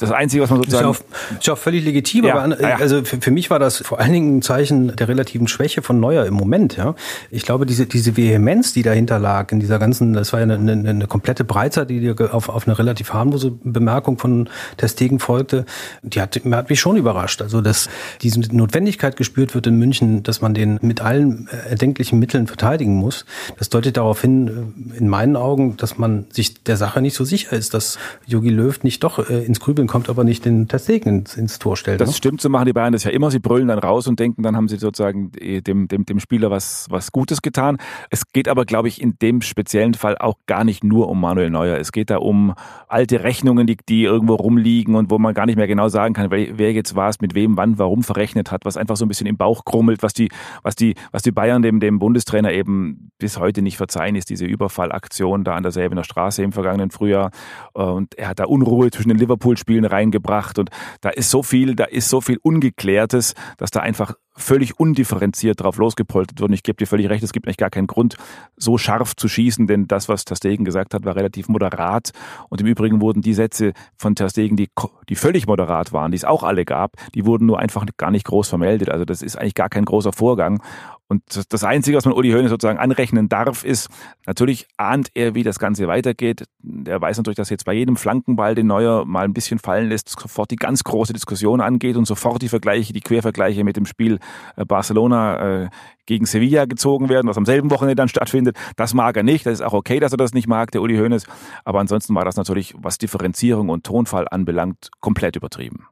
das 0.00 0.12
Einzige, 0.12 0.42
was 0.42 0.50
man 0.50 0.58
sozusagen. 0.60 0.90
Ist 0.90 0.98
ja 0.98 1.04
auch, 1.04 1.38
ist 1.38 1.46
ja 1.46 1.52
auch 1.52 1.58
völlig 1.58 1.84
legitim, 1.84 2.24
ja, 2.24 2.34
aber 2.34 2.56
also 2.78 3.04
für, 3.04 3.20
für, 3.20 3.30
mich 3.30 3.50
war 3.50 3.58
das 3.58 3.78
vor 3.78 4.00
allen 4.00 4.12
Dingen 4.12 4.38
ein 4.38 4.42
Zeichen 4.42 4.96
der 4.96 5.08
relativen 5.08 5.46
Schwäche 5.46 5.82
von 5.82 6.00
Neuer 6.00 6.24
im 6.24 6.34
Moment, 6.34 6.76
ja. 6.76 6.94
Ich 7.30 7.42
glaube, 7.42 7.66
diese, 7.66 7.86
diese 7.86 8.16
Vehemenz, 8.16 8.72
die 8.72 8.82
dahinter 8.82 9.18
lag, 9.18 9.52
in 9.52 9.60
dieser 9.60 9.78
ganzen, 9.78 10.14
das 10.14 10.32
war 10.32 10.40
ja 10.40 10.44
eine, 10.44 10.54
eine, 10.72 10.88
eine 10.88 11.06
komplette 11.06 11.44
Breitseite, 11.44 11.92
die 11.92 12.10
auf, 12.18 12.48
auf 12.48 12.66
eine 12.66 12.78
relativ 12.78 13.12
harmlose 13.12 13.50
Bemerkung 13.62 14.18
von 14.18 14.48
Testegen 14.78 15.18
folgte, 15.18 15.66
die 16.02 16.20
hat, 16.22 16.40
hat 16.50 16.70
mich 16.70 16.80
schon 16.80 16.96
überrascht. 16.96 17.42
Also, 17.42 17.60
dass 17.60 17.90
diese 18.22 18.40
Notwendigkeit 18.40 19.16
gespürt 19.16 19.54
wird 19.54 19.66
in 19.66 19.78
München, 19.78 20.22
dass 20.22 20.40
man 20.40 20.54
den 20.54 20.78
mit 20.80 21.02
allen 21.02 21.46
erdenklichen 21.68 22.18
Mitteln 22.18 22.46
verteidigen 22.46 22.94
muss, 22.94 23.26
das 23.58 23.68
deutet 23.68 23.98
darauf 23.98 24.22
hin, 24.22 24.94
in 24.98 25.08
meinen 25.08 25.36
Augen, 25.36 25.76
dass 25.76 25.98
man 25.98 26.24
sich 26.30 26.62
der 26.64 26.78
Sache 26.78 27.02
nicht 27.02 27.14
so 27.14 27.24
sicher 27.24 27.52
ist, 27.52 27.74
dass 27.74 27.98
Jogi 28.26 28.48
Löw 28.48 28.82
nicht 28.82 29.04
doch 29.04 29.28
äh, 29.28 29.44
ins 29.44 29.60
Grübeln 29.60 29.89
kommt, 29.90 30.08
aber 30.08 30.24
nicht 30.24 30.44
den 30.44 30.68
Testegen 30.68 31.20
ins, 31.20 31.36
ins 31.36 31.58
Tor 31.58 31.76
stellt. 31.76 32.00
Das 32.00 32.10
ne? 32.10 32.14
stimmt, 32.14 32.40
so 32.40 32.48
machen 32.48 32.66
die 32.66 32.72
Bayern 32.72 32.92
das 32.92 33.04
ja 33.04 33.10
immer. 33.10 33.30
Sie 33.30 33.40
brüllen 33.40 33.68
dann 33.68 33.80
raus 33.80 34.06
und 34.06 34.20
denken, 34.20 34.42
dann 34.42 34.56
haben 34.56 34.68
sie 34.68 34.76
sozusagen 34.76 35.32
dem, 35.32 35.88
dem, 35.88 36.06
dem 36.06 36.20
Spieler 36.20 36.50
was, 36.50 36.86
was 36.90 37.10
Gutes 37.10 37.42
getan. 37.42 37.76
Es 38.08 38.32
geht 38.32 38.48
aber, 38.48 38.64
glaube 38.64 38.88
ich, 38.88 39.02
in 39.02 39.18
dem 39.20 39.42
speziellen 39.42 39.94
Fall 39.94 40.16
auch 40.16 40.36
gar 40.46 40.64
nicht 40.64 40.84
nur 40.84 41.08
um 41.08 41.20
Manuel 41.20 41.50
Neuer. 41.50 41.76
Es 41.76 41.90
geht 41.90 42.08
da 42.08 42.18
um 42.18 42.54
alte 42.86 43.24
Rechnungen, 43.24 43.66
die, 43.66 43.76
die 43.88 44.04
irgendwo 44.04 44.34
rumliegen 44.34 44.94
und 44.94 45.10
wo 45.10 45.18
man 45.18 45.34
gar 45.34 45.46
nicht 45.46 45.56
mehr 45.56 45.66
genau 45.66 45.88
sagen 45.88 46.14
kann, 46.14 46.30
wer, 46.30 46.56
wer 46.56 46.72
jetzt 46.72 46.94
was, 46.94 47.20
mit 47.20 47.34
wem, 47.34 47.56
wann, 47.56 47.78
warum 47.78 48.04
verrechnet 48.04 48.52
hat, 48.52 48.64
was 48.64 48.76
einfach 48.76 48.96
so 48.96 49.04
ein 49.04 49.08
bisschen 49.08 49.26
im 49.26 49.36
Bauch 49.36 49.64
krummelt, 49.64 50.04
was 50.04 50.12
die, 50.12 50.28
was 50.62 50.76
die, 50.76 50.94
was 51.10 51.22
die 51.22 51.32
Bayern 51.32 51.62
dem, 51.62 51.80
dem 51.80 51.98
Bundestrainer 51.98 52.52
eben 52.52 53.10
bis 53.18 53.38
heute 53.38 53.60
nicht 53.60 53.76
verzeihen, 53.76 54.14
ist 54.14 54.30
diese 54.30 54.46
Überfallaktion 54.46 55.44
da 55.44 55.54
an 55.54 55.62
der 55.62 55.72
Säbener 55.72 56.04
Straße 56.04 56.42
im 56.42 56.52
vergangenen 56.52 56.90
Frühjahr. 56.90 57.30
Und 57.72 58.14
er 58.16 58.28
hat 58.28 58.38
da 58.38 58.44
Unruhe 58.44 58.90
zwischen 58.90 59.08
den 59.08 59.18
Liverpool-Spielen 59.18 59.79
Spielen 59.80 59.84
reingebracht 59.84 60.58
und 60.58 60.70
da 61.00 61.10
ist 61.10 61.30
so 61.30 61.42
viel, 61.42 61.74
da 61.74 61.84
ist 61.84 62.08
so 62.08 62.20
viel 62.20 62.38
Ungeklärtes, 62.42 63.34
dass 63.56 63.70
da 63.70 63.80
einfach 63.80 64.14
völlig 64.36 64.78
undifferenziert 64.78 65.60
drauf 65.60 65.76
losgepoltert 65.76 66.40
wird. 66.40 66.50
Und 66.50 66.54
ich 66.54 66.62
gebe 66.62 66.76
dir 66.76 66.86
völlig 66.86 67.10
recht, 67.10 67.22
es 67.22 67.32
gibt 67.32 67.46
eigentlich 67.46 67.58
gar 67.58 67.70
keinen 67.70 67.86
Grund, 67.86 68.16
so 68.56 68.78
scharf 68.78 69.14
zu 69.14 69.28
schießen, 69.28 69.66
denn 69.66 69.86
das, 69.86 70.08
was 70.08 70.24
Terstegen 70.24 70.64
gesagt 70.64 70.94
hat, 70.94 71.04
war 71.04 71.16
relativ 71.16 71.48
moderat. 71.48 72.10
Und 72.48 72.60
im 72.60 72.66
Übrigen 72.66 73.00
wurden 73.00 73.20
die 73.22 73.34
Sätze 73.34 73.72
von 73.96 74.14
Terstegen, 74.14 74.56
die, 74.56 74.70
die 75.08 75.14
völlig 75.14 75.46
moderat 75.46 75.92
waren, 75.92 76.10
die 76.10 76.16
es 76.16 76.24
auch 76.24 76.42
alle 76.42 76.64
gab, 76.64 76.92
die 77.14 77.26
wurden 77.26 77.46
nur 77.46 77.58
einfach 77.58 77.84
gar 77.96 78.10
nicht 78.10 78.24
groß 78.26 78.48
vermeldet. 78.48 78.88
Also 78.88 79.04
das 79.04 79.20
ist 79.20 79.36
eigentlich 79.36 79.54
gar 79.54 79.68
kein 79.68 79.84
großer 79.84 80.12
Vorgang. 80.12 80.62
Und 81.10 81.24
das 81.52 81.64
Einzige, 81.64 81.96
was 81.96 82.04
man 82.04 82.14
Uli 82.14 82.30
Hoeneß 82.30 82.50
sozusagen 82.50 82.78
anrechnen 82.78 83.28
darf, 83.28 83.64
ist, 83.64 83.88
natürlich 84.26 84.68
ahnt 84.76 85.08
er, 85.14 85.34
wie 85.34 85.42
das 85.42 85.58
Ganze 85.58 85.88
weitergeht. 85.88 86.44
Er 86.86 87.00
weiß 87.00 87.16
natürlich, 87.16 87.36
dass 87.36 87.50
jetzt 87.50 87.64
bei 87.64 87.72
jedem 87.72 87.96
Flankenball, 87.96 88.54
den 88.54 88.68
Neuer 88.68 89.04
mal 89.04 89.24
ein 89.24 89.32
bisschen 89.32 89.58
fallen 89.58 89.88
lässt, 89.88 90.08
sofort 90.08 90.52
die 90.52 90.56
ganz 90.56 90.84
große 90.84 91.12
Diskussion 91.12 91.60
angeht 91.60 91.96
und 91.96 92.04
sofort 92.04 92.42
die 92.42 92.48
Vergleiche, 92.48 92.92
die 92.92 93.00
Quervergleiche 93.00 93.64
mit 93.64 93.76
dem 93.76 93.86
Spiel 93.86 94.20
äh, 94.54 94.64
Barcelona 94.64 95.64
äh, 95.64 95.68
gegen 96.06 96.26
Sevilla 96.26 96.66
gezogen 96.66 97.08
werden, 97.08 97.26
was 97.26 97.36
am 97.36 97.44
selben 97.44 97.72
Wochenende 97.72 97.96
dann 97.96 98.08
stattfindet. 98.08 98.56
Das 98.76 98.94
mag 98.94 99.16
er 99.16 99.24
nicht. 99.24 99.46
Das 99.46 99.54
ist 99.54 99.62
auch 99.62 99.72
okay, 99.72 99.98
dass 99.98 100.12
er 100.12 100.16
das 100.16 100.32
nicht 100.32 100.46
mag, 100.46 100.70
der 100.70 100.80
Uli 100.80 100.96
Hoeneß. 100.96 101.26
Aber 101.64 101.80
ansonsten 101.80 102.14
war 102.14 102.24
das 102.24 102.36
natürlich, 102.36 102.72
was 102.78 102.98
Differenzierung 102.98 103.68
und 103.68 103.82
Tonfall 103.84 104.28
anbelangt, 104.30 104.90
komplett 105.00 105.34
übertrieben. 105.34 105.89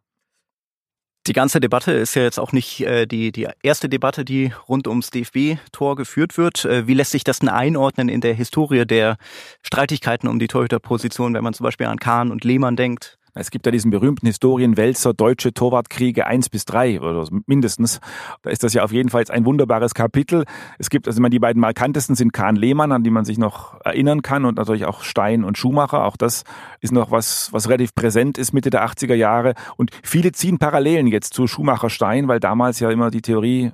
Die 1.28 1.34
ganze 1.34 1.60
Debatte 1.60 1.92
ist 1.92 2.14
ja 2.14 2.22
jetzt 2.22 2.40
auch 2.40 2.52
nicht 2.52 2.80
äh, 2.80 3.04
die, 3.04 3.32
die 3.32 3.46
erste 3.62 3.90
Debatte, 3.90 4.24
die 4.24 4.50
rund 4.66 4.88
ums 4.88 5.10
DFB-Tor 5.10 5.94
geführt 5.94 6.38
wird. 6.38 6.64
Äh, 6.64 6.86
wie 6.86 6.94
lässt 6.94 7.10
sich 7.10 7.22
das 7.22 7.40
denn 7.40 7.50
einordnen 7.50 8.08
in 8.08 8.22
der 8.22 8.32
Historie 8.32 8.86
der 8.86 9.18
Streitigkeiten 9.62 10.26
um 10.26 10.38
die 10.38 10.48
Torhüterposition, 10.48 11.34
wenn 11.34 11.44
man 11.44 11.52
zum 11.52 11.64
Beispiel 11.64 11.86
an 11.86 11.98
Kahn 11.98 12.30
und 12.30 12.44
Lehmann 12.44 12.76
denkt? 12.76 13.17
Es 13.38 13.50
gibt 13.52 13.66
ja 13.66 13.72
diesen 13.72 13.92
berühmten 13.92 14.26
Historienwälzer 14.26 15.14
Deutsche 15.14 15.54
Torwartkriege 15.54 16.26
1 16.26 16.48
bis 16.48 16.64
3 16.64 17.00
oder 17.00 17.26
mindestens. 17.46 18.00
Da 18.42 18.50
ist 18.50 18.64
das 18.64 18.74
ja 18.74 18.82
auf 18.82 18.90
jeden 18.90 19.10
Fall 19.10 19.24
ein 19.28 19.44
wunderbares 19.44 19.94
Kapitel. 19.94 20.44
Es 20.78 20.90
gibt, 20.90 21.06
also 21.06 21.22
die 21.22 21.38
beiden 21.38 21.60
markantesten 21.60 22.16
sind 22.16 22.32
Kahn 22.32 22.56
Lehmann, 22.56 22.90
an 22.90 23.04
die 23.04 23.10
man 23.10 23.24
sich 23.24 23.38
noch 23.38 23.80
erinnern 23.84 24.22
kann 24.22 24.44
und 24.44 24.56
natürlich 24.56 24.86
auch 24.86 25.04
Stein 25.04 25.44
und 25.44 25.56
Schumacher. 25.56 26.04
Auch 26.04 26.16
das 26.16 26.42
ist 26.80 26.92
noch 26.92 27.12
was, 27.12 27.52
was 27.52 27.68
relativ 27.68 27.94
präsent 27.94 28.38
ist 28.38 28.52
Mitte 28.52 28.70
der 28.70 28.84
80er 28.84 29.14
Jahre. 29.14 29.54
Und 29.76 29.92
viele 30.02 30.32
ziehen 30.32 30.58
Parallelen 30.58 31.06
jetzt 31.06 31.32
zu 31.32 31.46
Schumacher 31.46 31.90
Stein, 31.90 32.26
weil 32.26 32.40
damals 32.40 32.80
ja 32.80 32.90
immer 32.90 33.10
die 33.10 33.22
Theorie 33.22 33.70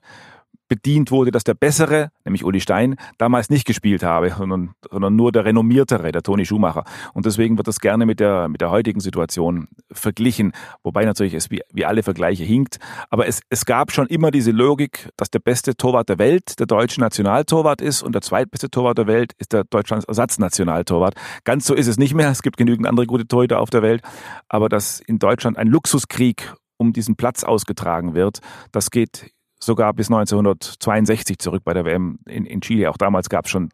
bedient 0.69 1.11
wurde, 1.11 1.31
dass 1.31 1.45
der 1.45 1.55
Bessere, 1.55 2.11
nämlich 2.25 2.45
Uli 2.45 2.61
Stein, 2.61 2.97
damals 3.19 3.51
nicht 3.51 3.67
gespielt 3.67 4.03
habe, 4.03 4.35
sondern, 4.37 4.75
sondern 4.91 5.15
nur 5.15 5.33
der 5.33 5.45
renommiertere, 5.45 6.13
der 6.13 6.23
Toni 6.23 6.47
Schumacher. 6.47 6.85
Und 7.13 7.27
deswegen 7.27 7.57
wird 7.57 7.69
das 7.69 7.81
gerne 7.81 8.07
mit 8.07 8.21
der, 8.21 8.49
mit 8.49 8.61
der 8.61 8.71
heutigen 8.71 9.01
Situation 9.01 9.69
verglichen, 9.93 10.53
wobei 10.83 11.05
natürlich 11.05 11.35
es 11.35 11.51
wie, 11.51 11.61
wie 11.73 11.85
alle 11.85 12.03
Vergleiche 12.03 12.45
hinkt. 12.45 12.79
Aber 13.11 13.27
es, 13.27 13.41
es 13.51 13.65
gab 13.67 13.93
schon 13.93 14.07
immer 14.07 14.31
diese 14.31 14.51
Logik, 14.51 15.09
dass 15.17 15.31
der 15.31 15.41
beste 15.41 15.77
Torwart 15.77 16.09
der 16.09 16.19
Welt 16.19 16.59
der 16.59 16.67
deutsche 16.67 17.01
Nationaltorwart 17.01 17.81
ist 17.81 18.03
und 18.03 18.15
der 18.15 18.23
zweitbeste 18.23 18.71
Torwart 18.71 18.99
der 18.99 19.07
Welt 19.07 19.33
ist 19.39 19.53
der 19.53 19.65
Deutschlands 19.65 20.05
Ersatznationaltorwart. 20.07 21.15
Ganz 21.45 21.67
so 21.67 21.75
ist 21.75 21.87
es 21.87 21.99
nicht 21.99 22.15
mehr. 22.15 22.31
Es 22.31 22.43
gibt 22.43 22.57
genügend 22.57 22.87
andere 22.87 23.07
gute 23.07 23.27
Torhüter 23.27 23.61
auf 23.61 23.71
der 23.71 23.83
Welt. 23.83 24.03
Aber 24.49 24.69
dass 24.69 25.01
in 25.01 25.19
Deutschland 25.19 25.59
ein 25.59 25.69
Luxuskrieg 25.69 26.55
um 26.77 26.93
diesen 26.93 27.17
Platz 27.17 27.45
ausgetragen 27.45 28.15
wird, 28.15 28.41
das 28.73 28.91
geht 28.91 29.31
sogar 29.65 29.93
bis 29.93 30.09
1962 30.09 31.39
zurück 31.39 31.63
bei 31.65 31.75
der 31.75 31.85
WM 31.85 32.19
in, 32.27 32.47
in 32.47 32.61
Chile. 32.61 32.91
Auch 32.91 32.97
damals 32.97 33.29
gab 33.29 33.47
es 33.47 33.51
schon 33.51 33.71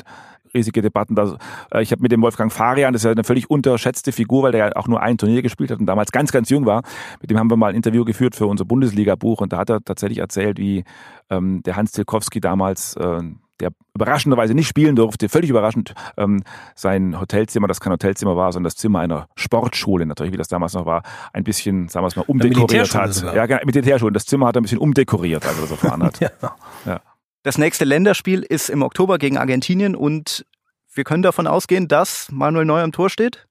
riesige 0.54 0.82
Debatten. 0.82 1.14
Da, 1.14 1.36
äh, 1.72 1.82
ich 1.82 1.92
habe 1.92 2.02
mit 2.02 2.12
dem 2.12 2.22
Wolfgang 2.22 2.52
Farian, 2.52 2.92
das 2.92 3.02
ist 3.02 3.04
ja 3.04 3.12
eine 3.12 3.24
völlig 3.24 3.50
unterschätzte 3.50 4.12
Figur, 4.12 4.42
weil 4.42 4.52
der 4.52 4.66
ja 4.66 4.76
auch 4.76 4.88
nur 4.88 5.00
ein 5.00 5.18
Turnier 5.18 5.42
gespielt 5.42 5.70
hat 5.70 5.78
und 5.78 5.86
damals 5.86 6.12
ganz, 6.12 6.32
ganz 6.32 6.50
jung 6.50 6.66
war. 6.66 6.82
Mit 7.20 7.30
dem 7.30 7.38
haben 7.38 7.50
wir 7.50 7.56
mal 7.56 7.68
ein 7.68 7.76
Interview 7.76 8.04
geführt 8.04 8.34
für 8.34 8.46
unser 8.46 8.64
Bundesliga-Buch 8.64 9.40
und 9.40 9.52
da 9.52 9.58
hat 9.58 9.70
er 9.70 9.80
tatsächlich 9.82 10.18
erzählt, 10.18 10.58
wie 10.58 10.84
ähm, 11.30 11.62
der 11.62 11.76
Hans 11.76 11.92
Tilkowski 11.92 12.40
damals 12.40 12.96
äh, 12.96 13.20
der 13.60 13.70
überraschenderweise 13.94 14.54
nicht 14.54 14.68
spielen 14.68 14.96
durfte, 14.96 15.28
völlig 15.28 15.50
überraschend, 15.50 15.94
ähm, 16.16 16.42
sein 16.74 17.18
Hotelzimmer, 17.20 17.68
das 17.68 17.80
kein 17.80 17.92
Hotelzimmer 17.92 18.36
war, 18.36 18.52
sondern 18.52 18.64
das 18.64 18.76
Zimmer 18.76 19.00
einer 19.00 19.28
Sportschule, 19.36 20.06
natürlich, 20.06 20.32
wie 20.32 20.36
das 20.36 20.48
damals 20.48 20.74
noch 20.74 20.86
war, 20.86 21.02
ein 21.32 21.44
bisschen, 21.44 21.88
sagen 21.88 22.04
wir 22.04 22.08
es 22.08 22.16
mal, 22.16 22.24
umdekoriert 22.26 22.94
hat. 22.94 23.14
Sogar. 23.14 23.34
Ja, 23.34 23.46
genau, 23.46 23.60
Militärschule. 23.64 24.12
Das 24.12 24.26
Zimmer 24.26 24.46
hat 24.46 24.56
er 24.56 24.60
ein 24.60 24.64
bisschen 24.64 24.78
umdekoriert, 24.78 25.46
als 25.46 25.56
er 25.56 25.62
das 25.62 25.70
erfahren 25.70 26.02
hat. 26.02 26.20
ja. 26.20 26.30
ja. 26.86 27.00
Das 27.42 27.56
nächste 27.56 27.84
Länderspiel 27.86 28.42
ist 28.42 28.68
im 28.68 28.82
Oktober 28.82 29.16
gegen 29.16 29.38
Argentinien 29.38 29.96
und 29.96 30.44
wir 30.92 31.04
können 31.04 31.22
davon 31.22 31.46
ausgehen, 31.46 31.88
dass 31.88 32.30
Manuel 32.30 32.66
Neuer 32.66 32.84
im 32.84 32.92
Tor 32.92 33.08
steht? 33.08 33.46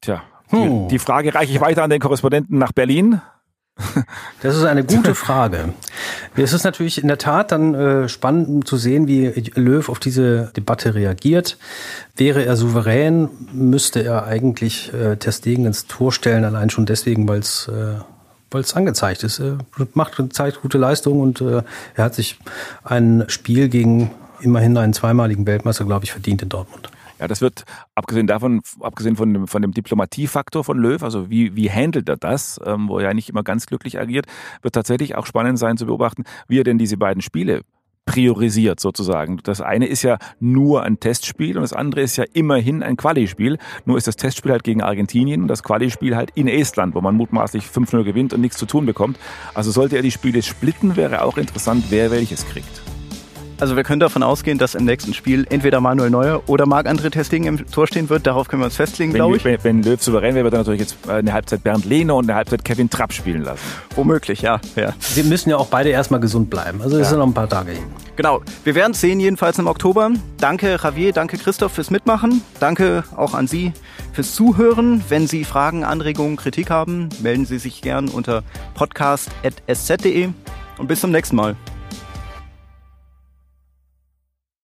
Tja, 0.00 0.22
hm. 0.50 0.88
die, 0.88 0.94
die 0.94 0.98
Frage 0.98 1.34
reiche 1.34 1.52
ich 1.52 1.60
weiter 1.60 1.82
an 1.82 1.90
den 1.90 2.00
Korrespondenten 2.00 2.58
nach 2.58 2.72
Berlin. 2.72 3.20
Das 4.42 4.56
ist 4.56 4.64
eine 4.64 4.84
gute 4.84 5.14
Frage. 5.14 5.74
Es 6.36 6.52
ist 6.52 6.64
natürlich 6.64 7.00
in 7.00 7.08
der 7.08 7.18
Tat 7.18 7.52
dann 7.52 7.74
äh, 7.74 8.08
spannend 8.08 8.66
zu 8.66 8.76
sehen, 8.76 9.08
wie 9.08 9.28
Löw 9.54 9.88
auf 9.88 9.98
diese 9.98 10.52
Debatte 10.56 10.94
reagiert. 10.94 11.56
Wäre 12.16 12.44
er 12.44 12.56
souverän, 12.56 13.28
müsste 13.52 14.02
er 14.02 14.26
eigentlich 14.26 14.92
äh, 14.92 15.16
Testegen 15.16 15.66
ins 15.66 15.86
Tor 15.86 16.12
stellen, 16.12 16.44
allein 16.44 16.70
schon 16.70 16.86
deswegen, 16.86 17.28
weil 17.28 17.40
es 17.40 17.68
äh, 17.68 18.00
weil 18.50 18.62
es 18.62 18.74
angezeigt 18.74 19.22
ist. 19.22 19.40
Er 19.40 19.58
macht 19.94 20.22
zeigt 20.32 20.62
gute 20.62 20.78
Leistung 20.78 21.20
und 21.20 21.40
äh, 21.40 21.62
er 21.94 22.04
hat 22.04 22.14
sich 22.14 22.38
ein 22.84 23.24
Spiel 23.28 23.68
gegen 23.68 24.10
immerhin 24.40 24.76
einen 24.76 24.92
zweimaligen 24.92 25.46
Weltmeister, 25.46 25.84
glaube 25.84 26.04
ich, 26.04 26.12
verdient 26.12 26.42
in 26.42 26.48
Dortmund. 26.48 26.90
Ja, 27.18 27.28
das 27.28 27.40
wird, 27.40 27.64
abgesehen 27.94 28.26
davon, 28.26 28.60
abgesehen 28.80 29.16
von 29.16 29.32
dem, 29.32 29.46
von 29.46 29.62
dem 29.62 29.72
Diplomatiefaktor 29.72 30.64
von 30.64 30.78
Löw, 30.78 31.02
also 31.02 31.30
wie, 31.30 31.56
wie 31.56 31.70
handelt 31.70 32.08
er 32.08 32.16
das, 32.16 32.60
ähm, 32.64 32.88
wo 32.88 32.98
er 32.98 33.08
ja 33.08 33.14
nicht 33.14 33.28
immer 33.28 33.42
ganz 33.42 33.66
glücklich 33.66 33.98
agiert, 33.98 34.26
wird 34.62 34.74
tatsächlich 34.74 35.14
auch 35.14 35.26
spannend 35.26 35.58
sein 35.58 35.76
zu 35.76 35.86
beobachten, 35.86 36.24
wie 36.48 36.60
er 36.60 36.64
denn 36.64 36.78
diese 36.78 36.96
beiden 36.96 37.22
Spiele 37.22 37.62
priorisiert 38.06 38.80
sozusagen. 38.80 39.40
Das 39.42 39.60
eine 39.60 39.86
ist 39.86 40.02
ja 40.02 40.18
nur 40.38 40.84
ein 40.84 41.00
Testspiel 41.00 41.56
und 41.56 41.62
das 41.62 41.72
andere 41.72 42.02
ist 42.02 42.16
ja 42.16 42.24
immerhin 42.32 42.82
ein 42.82 42.96
Quali-Spiel. 42.96 43.58
Nur 43.84 43.98
ist 43.98 44.06
das 44.06 44.16
Testspiel 44.16 44.52
halt 44.52 44.62
gegen 44.62 44.80
Argentinien 44.80 45.42
und 45.42 45.48
das 45.48 45.62
Quali-Spiel 45.62 46.16
halt 46.16 46.30
in 46.34 46.48
Estland, 46.48 46.94
wo 46.94 47.00
man 47.00 47.16
mutmaßlich 47.16 47.64
5-0 47.64 48.04
gewinnt 48.04 48.32
und 48.32 48.40
nichts 48.40 48.58
zu 48.58 48.66
tun 48.66 48.86
bekommt. 48.86 49.18
Also 49.54 49.72
sollte 49.72 49.96
er 49.96 50.02
die 50.02 50.12
Spiele 50.12 50.42
splitten, 50.42 50.96
wäre 50.96 51.22
auch 51.22 51.36
interessant, 51.36 51.86
wer 51.90 52.10
welches 52.10 52.46
kriegt. 52.46 52.82
Also 53.58 53.74
wir 53.74 53.84
können 53.84 54.00
davon 54.00 54.22
ausgehen, 54.22 54.58
dass 54.58 54.74
im 54.74 54.84
nächsten 54.84 55.14
Spiel 55.14 55.46
entweder 55.48 55.80
Manuel 55.80 56.10
Neuer 56.10 56.42
oder 56.46 56.66
Marc-André 56.66 57.10
Testing 57.10 57.44
im 57.44 57.66
Tor 57.70 57.86
stehen 57.86 58.10
wird. 58.10 58.26
Darauf 58.26 58.48
können 58.48 58.60
wir 58.60 58.66
uns 58.66 58.76
festlegen, 58.76 59.14
glaube 59.14 59.36
ich. 59.36 59.44
Wenn, 59.44 59.64
wenn 59.64 59.82
Löw 59.82 60.02
souverän 60.02 60.34
wäre, 60.34 60.44
wird 60.44 60.54
er 60.54 60.58
natürlich 60.58 60.80
jetzt 60.80 61.08
eine 61.08 61.32
Halbzeit 61.32 61.62
Bernd 61.62 61.86
Lehner 61.86 62.16
und 62.16 62.26
eine 62.26 62.34
Halbzeit 62.34 62.64
Kevin 62.64 62.90
Trapp 62.90 63.12
spielen 63.12 63.42
lassen. 63.42 63.62
Womöglich, 63.94 64.42
ja. 64.42 64.60
ja. 64.76 64.92
Wir 65.14 65.24
müssen 65.24 65.50
ja 65.50 65.56
auch 65.56 65.68
beide 65.68 65.88
erstmal 65.88 66.20
gesund 66.20 66.50
bleiben. 66.50 66.82
Also 66.82 66.96
es 66.96 67.04
ja. 67.04 67.08
sind 67.10 67.18
noch 67.18 67.26
ein 67.26 67.34
paar 67.34 67.48
Tage 67.48 67.72
hin. 67.72 67.84
Genau. 68.16 68.42
Wir 68.64 68.74
werden 68.74 68.92
es 68.92 69.00
sehen, 69.00 69.20
jedenfalls 69.20 69.58
im 69.58 69.66
Oktober. 69.66 70.10
Danke 70.38 70.78
Javier, 70.82 71.12
danke 71.12 71.38
Christoph 71.38 71.72
fürs 71.72 71.90
Mitmachen. 71.90 72.42
Danke 72.60 73.04
auch 73.16 73.34
an 73.34 73.46
Sie 73.46 73.72
fürs 74.12 74.34
Zuhören. 74.34 75.02
Wenn 75.08 75.26
Sie 75.26 75.44
Fragen, 75.44 75.84
Anregungen, 75.84 76.36
Kritik 76.36 76.70
haben, 76.70 77.08
melden 77.22 77.46
Sie 77.46 77.58
sich 77.58 77.80
gern 77.80 78.08
unter 78.08 78.42
podcast.sz.de 78.74 80.28
und 80.78 80.88
bis 80.88 81.00
zum 81.00 81.10
nächsten 81.10 81.36
Mal. 81.36 81.56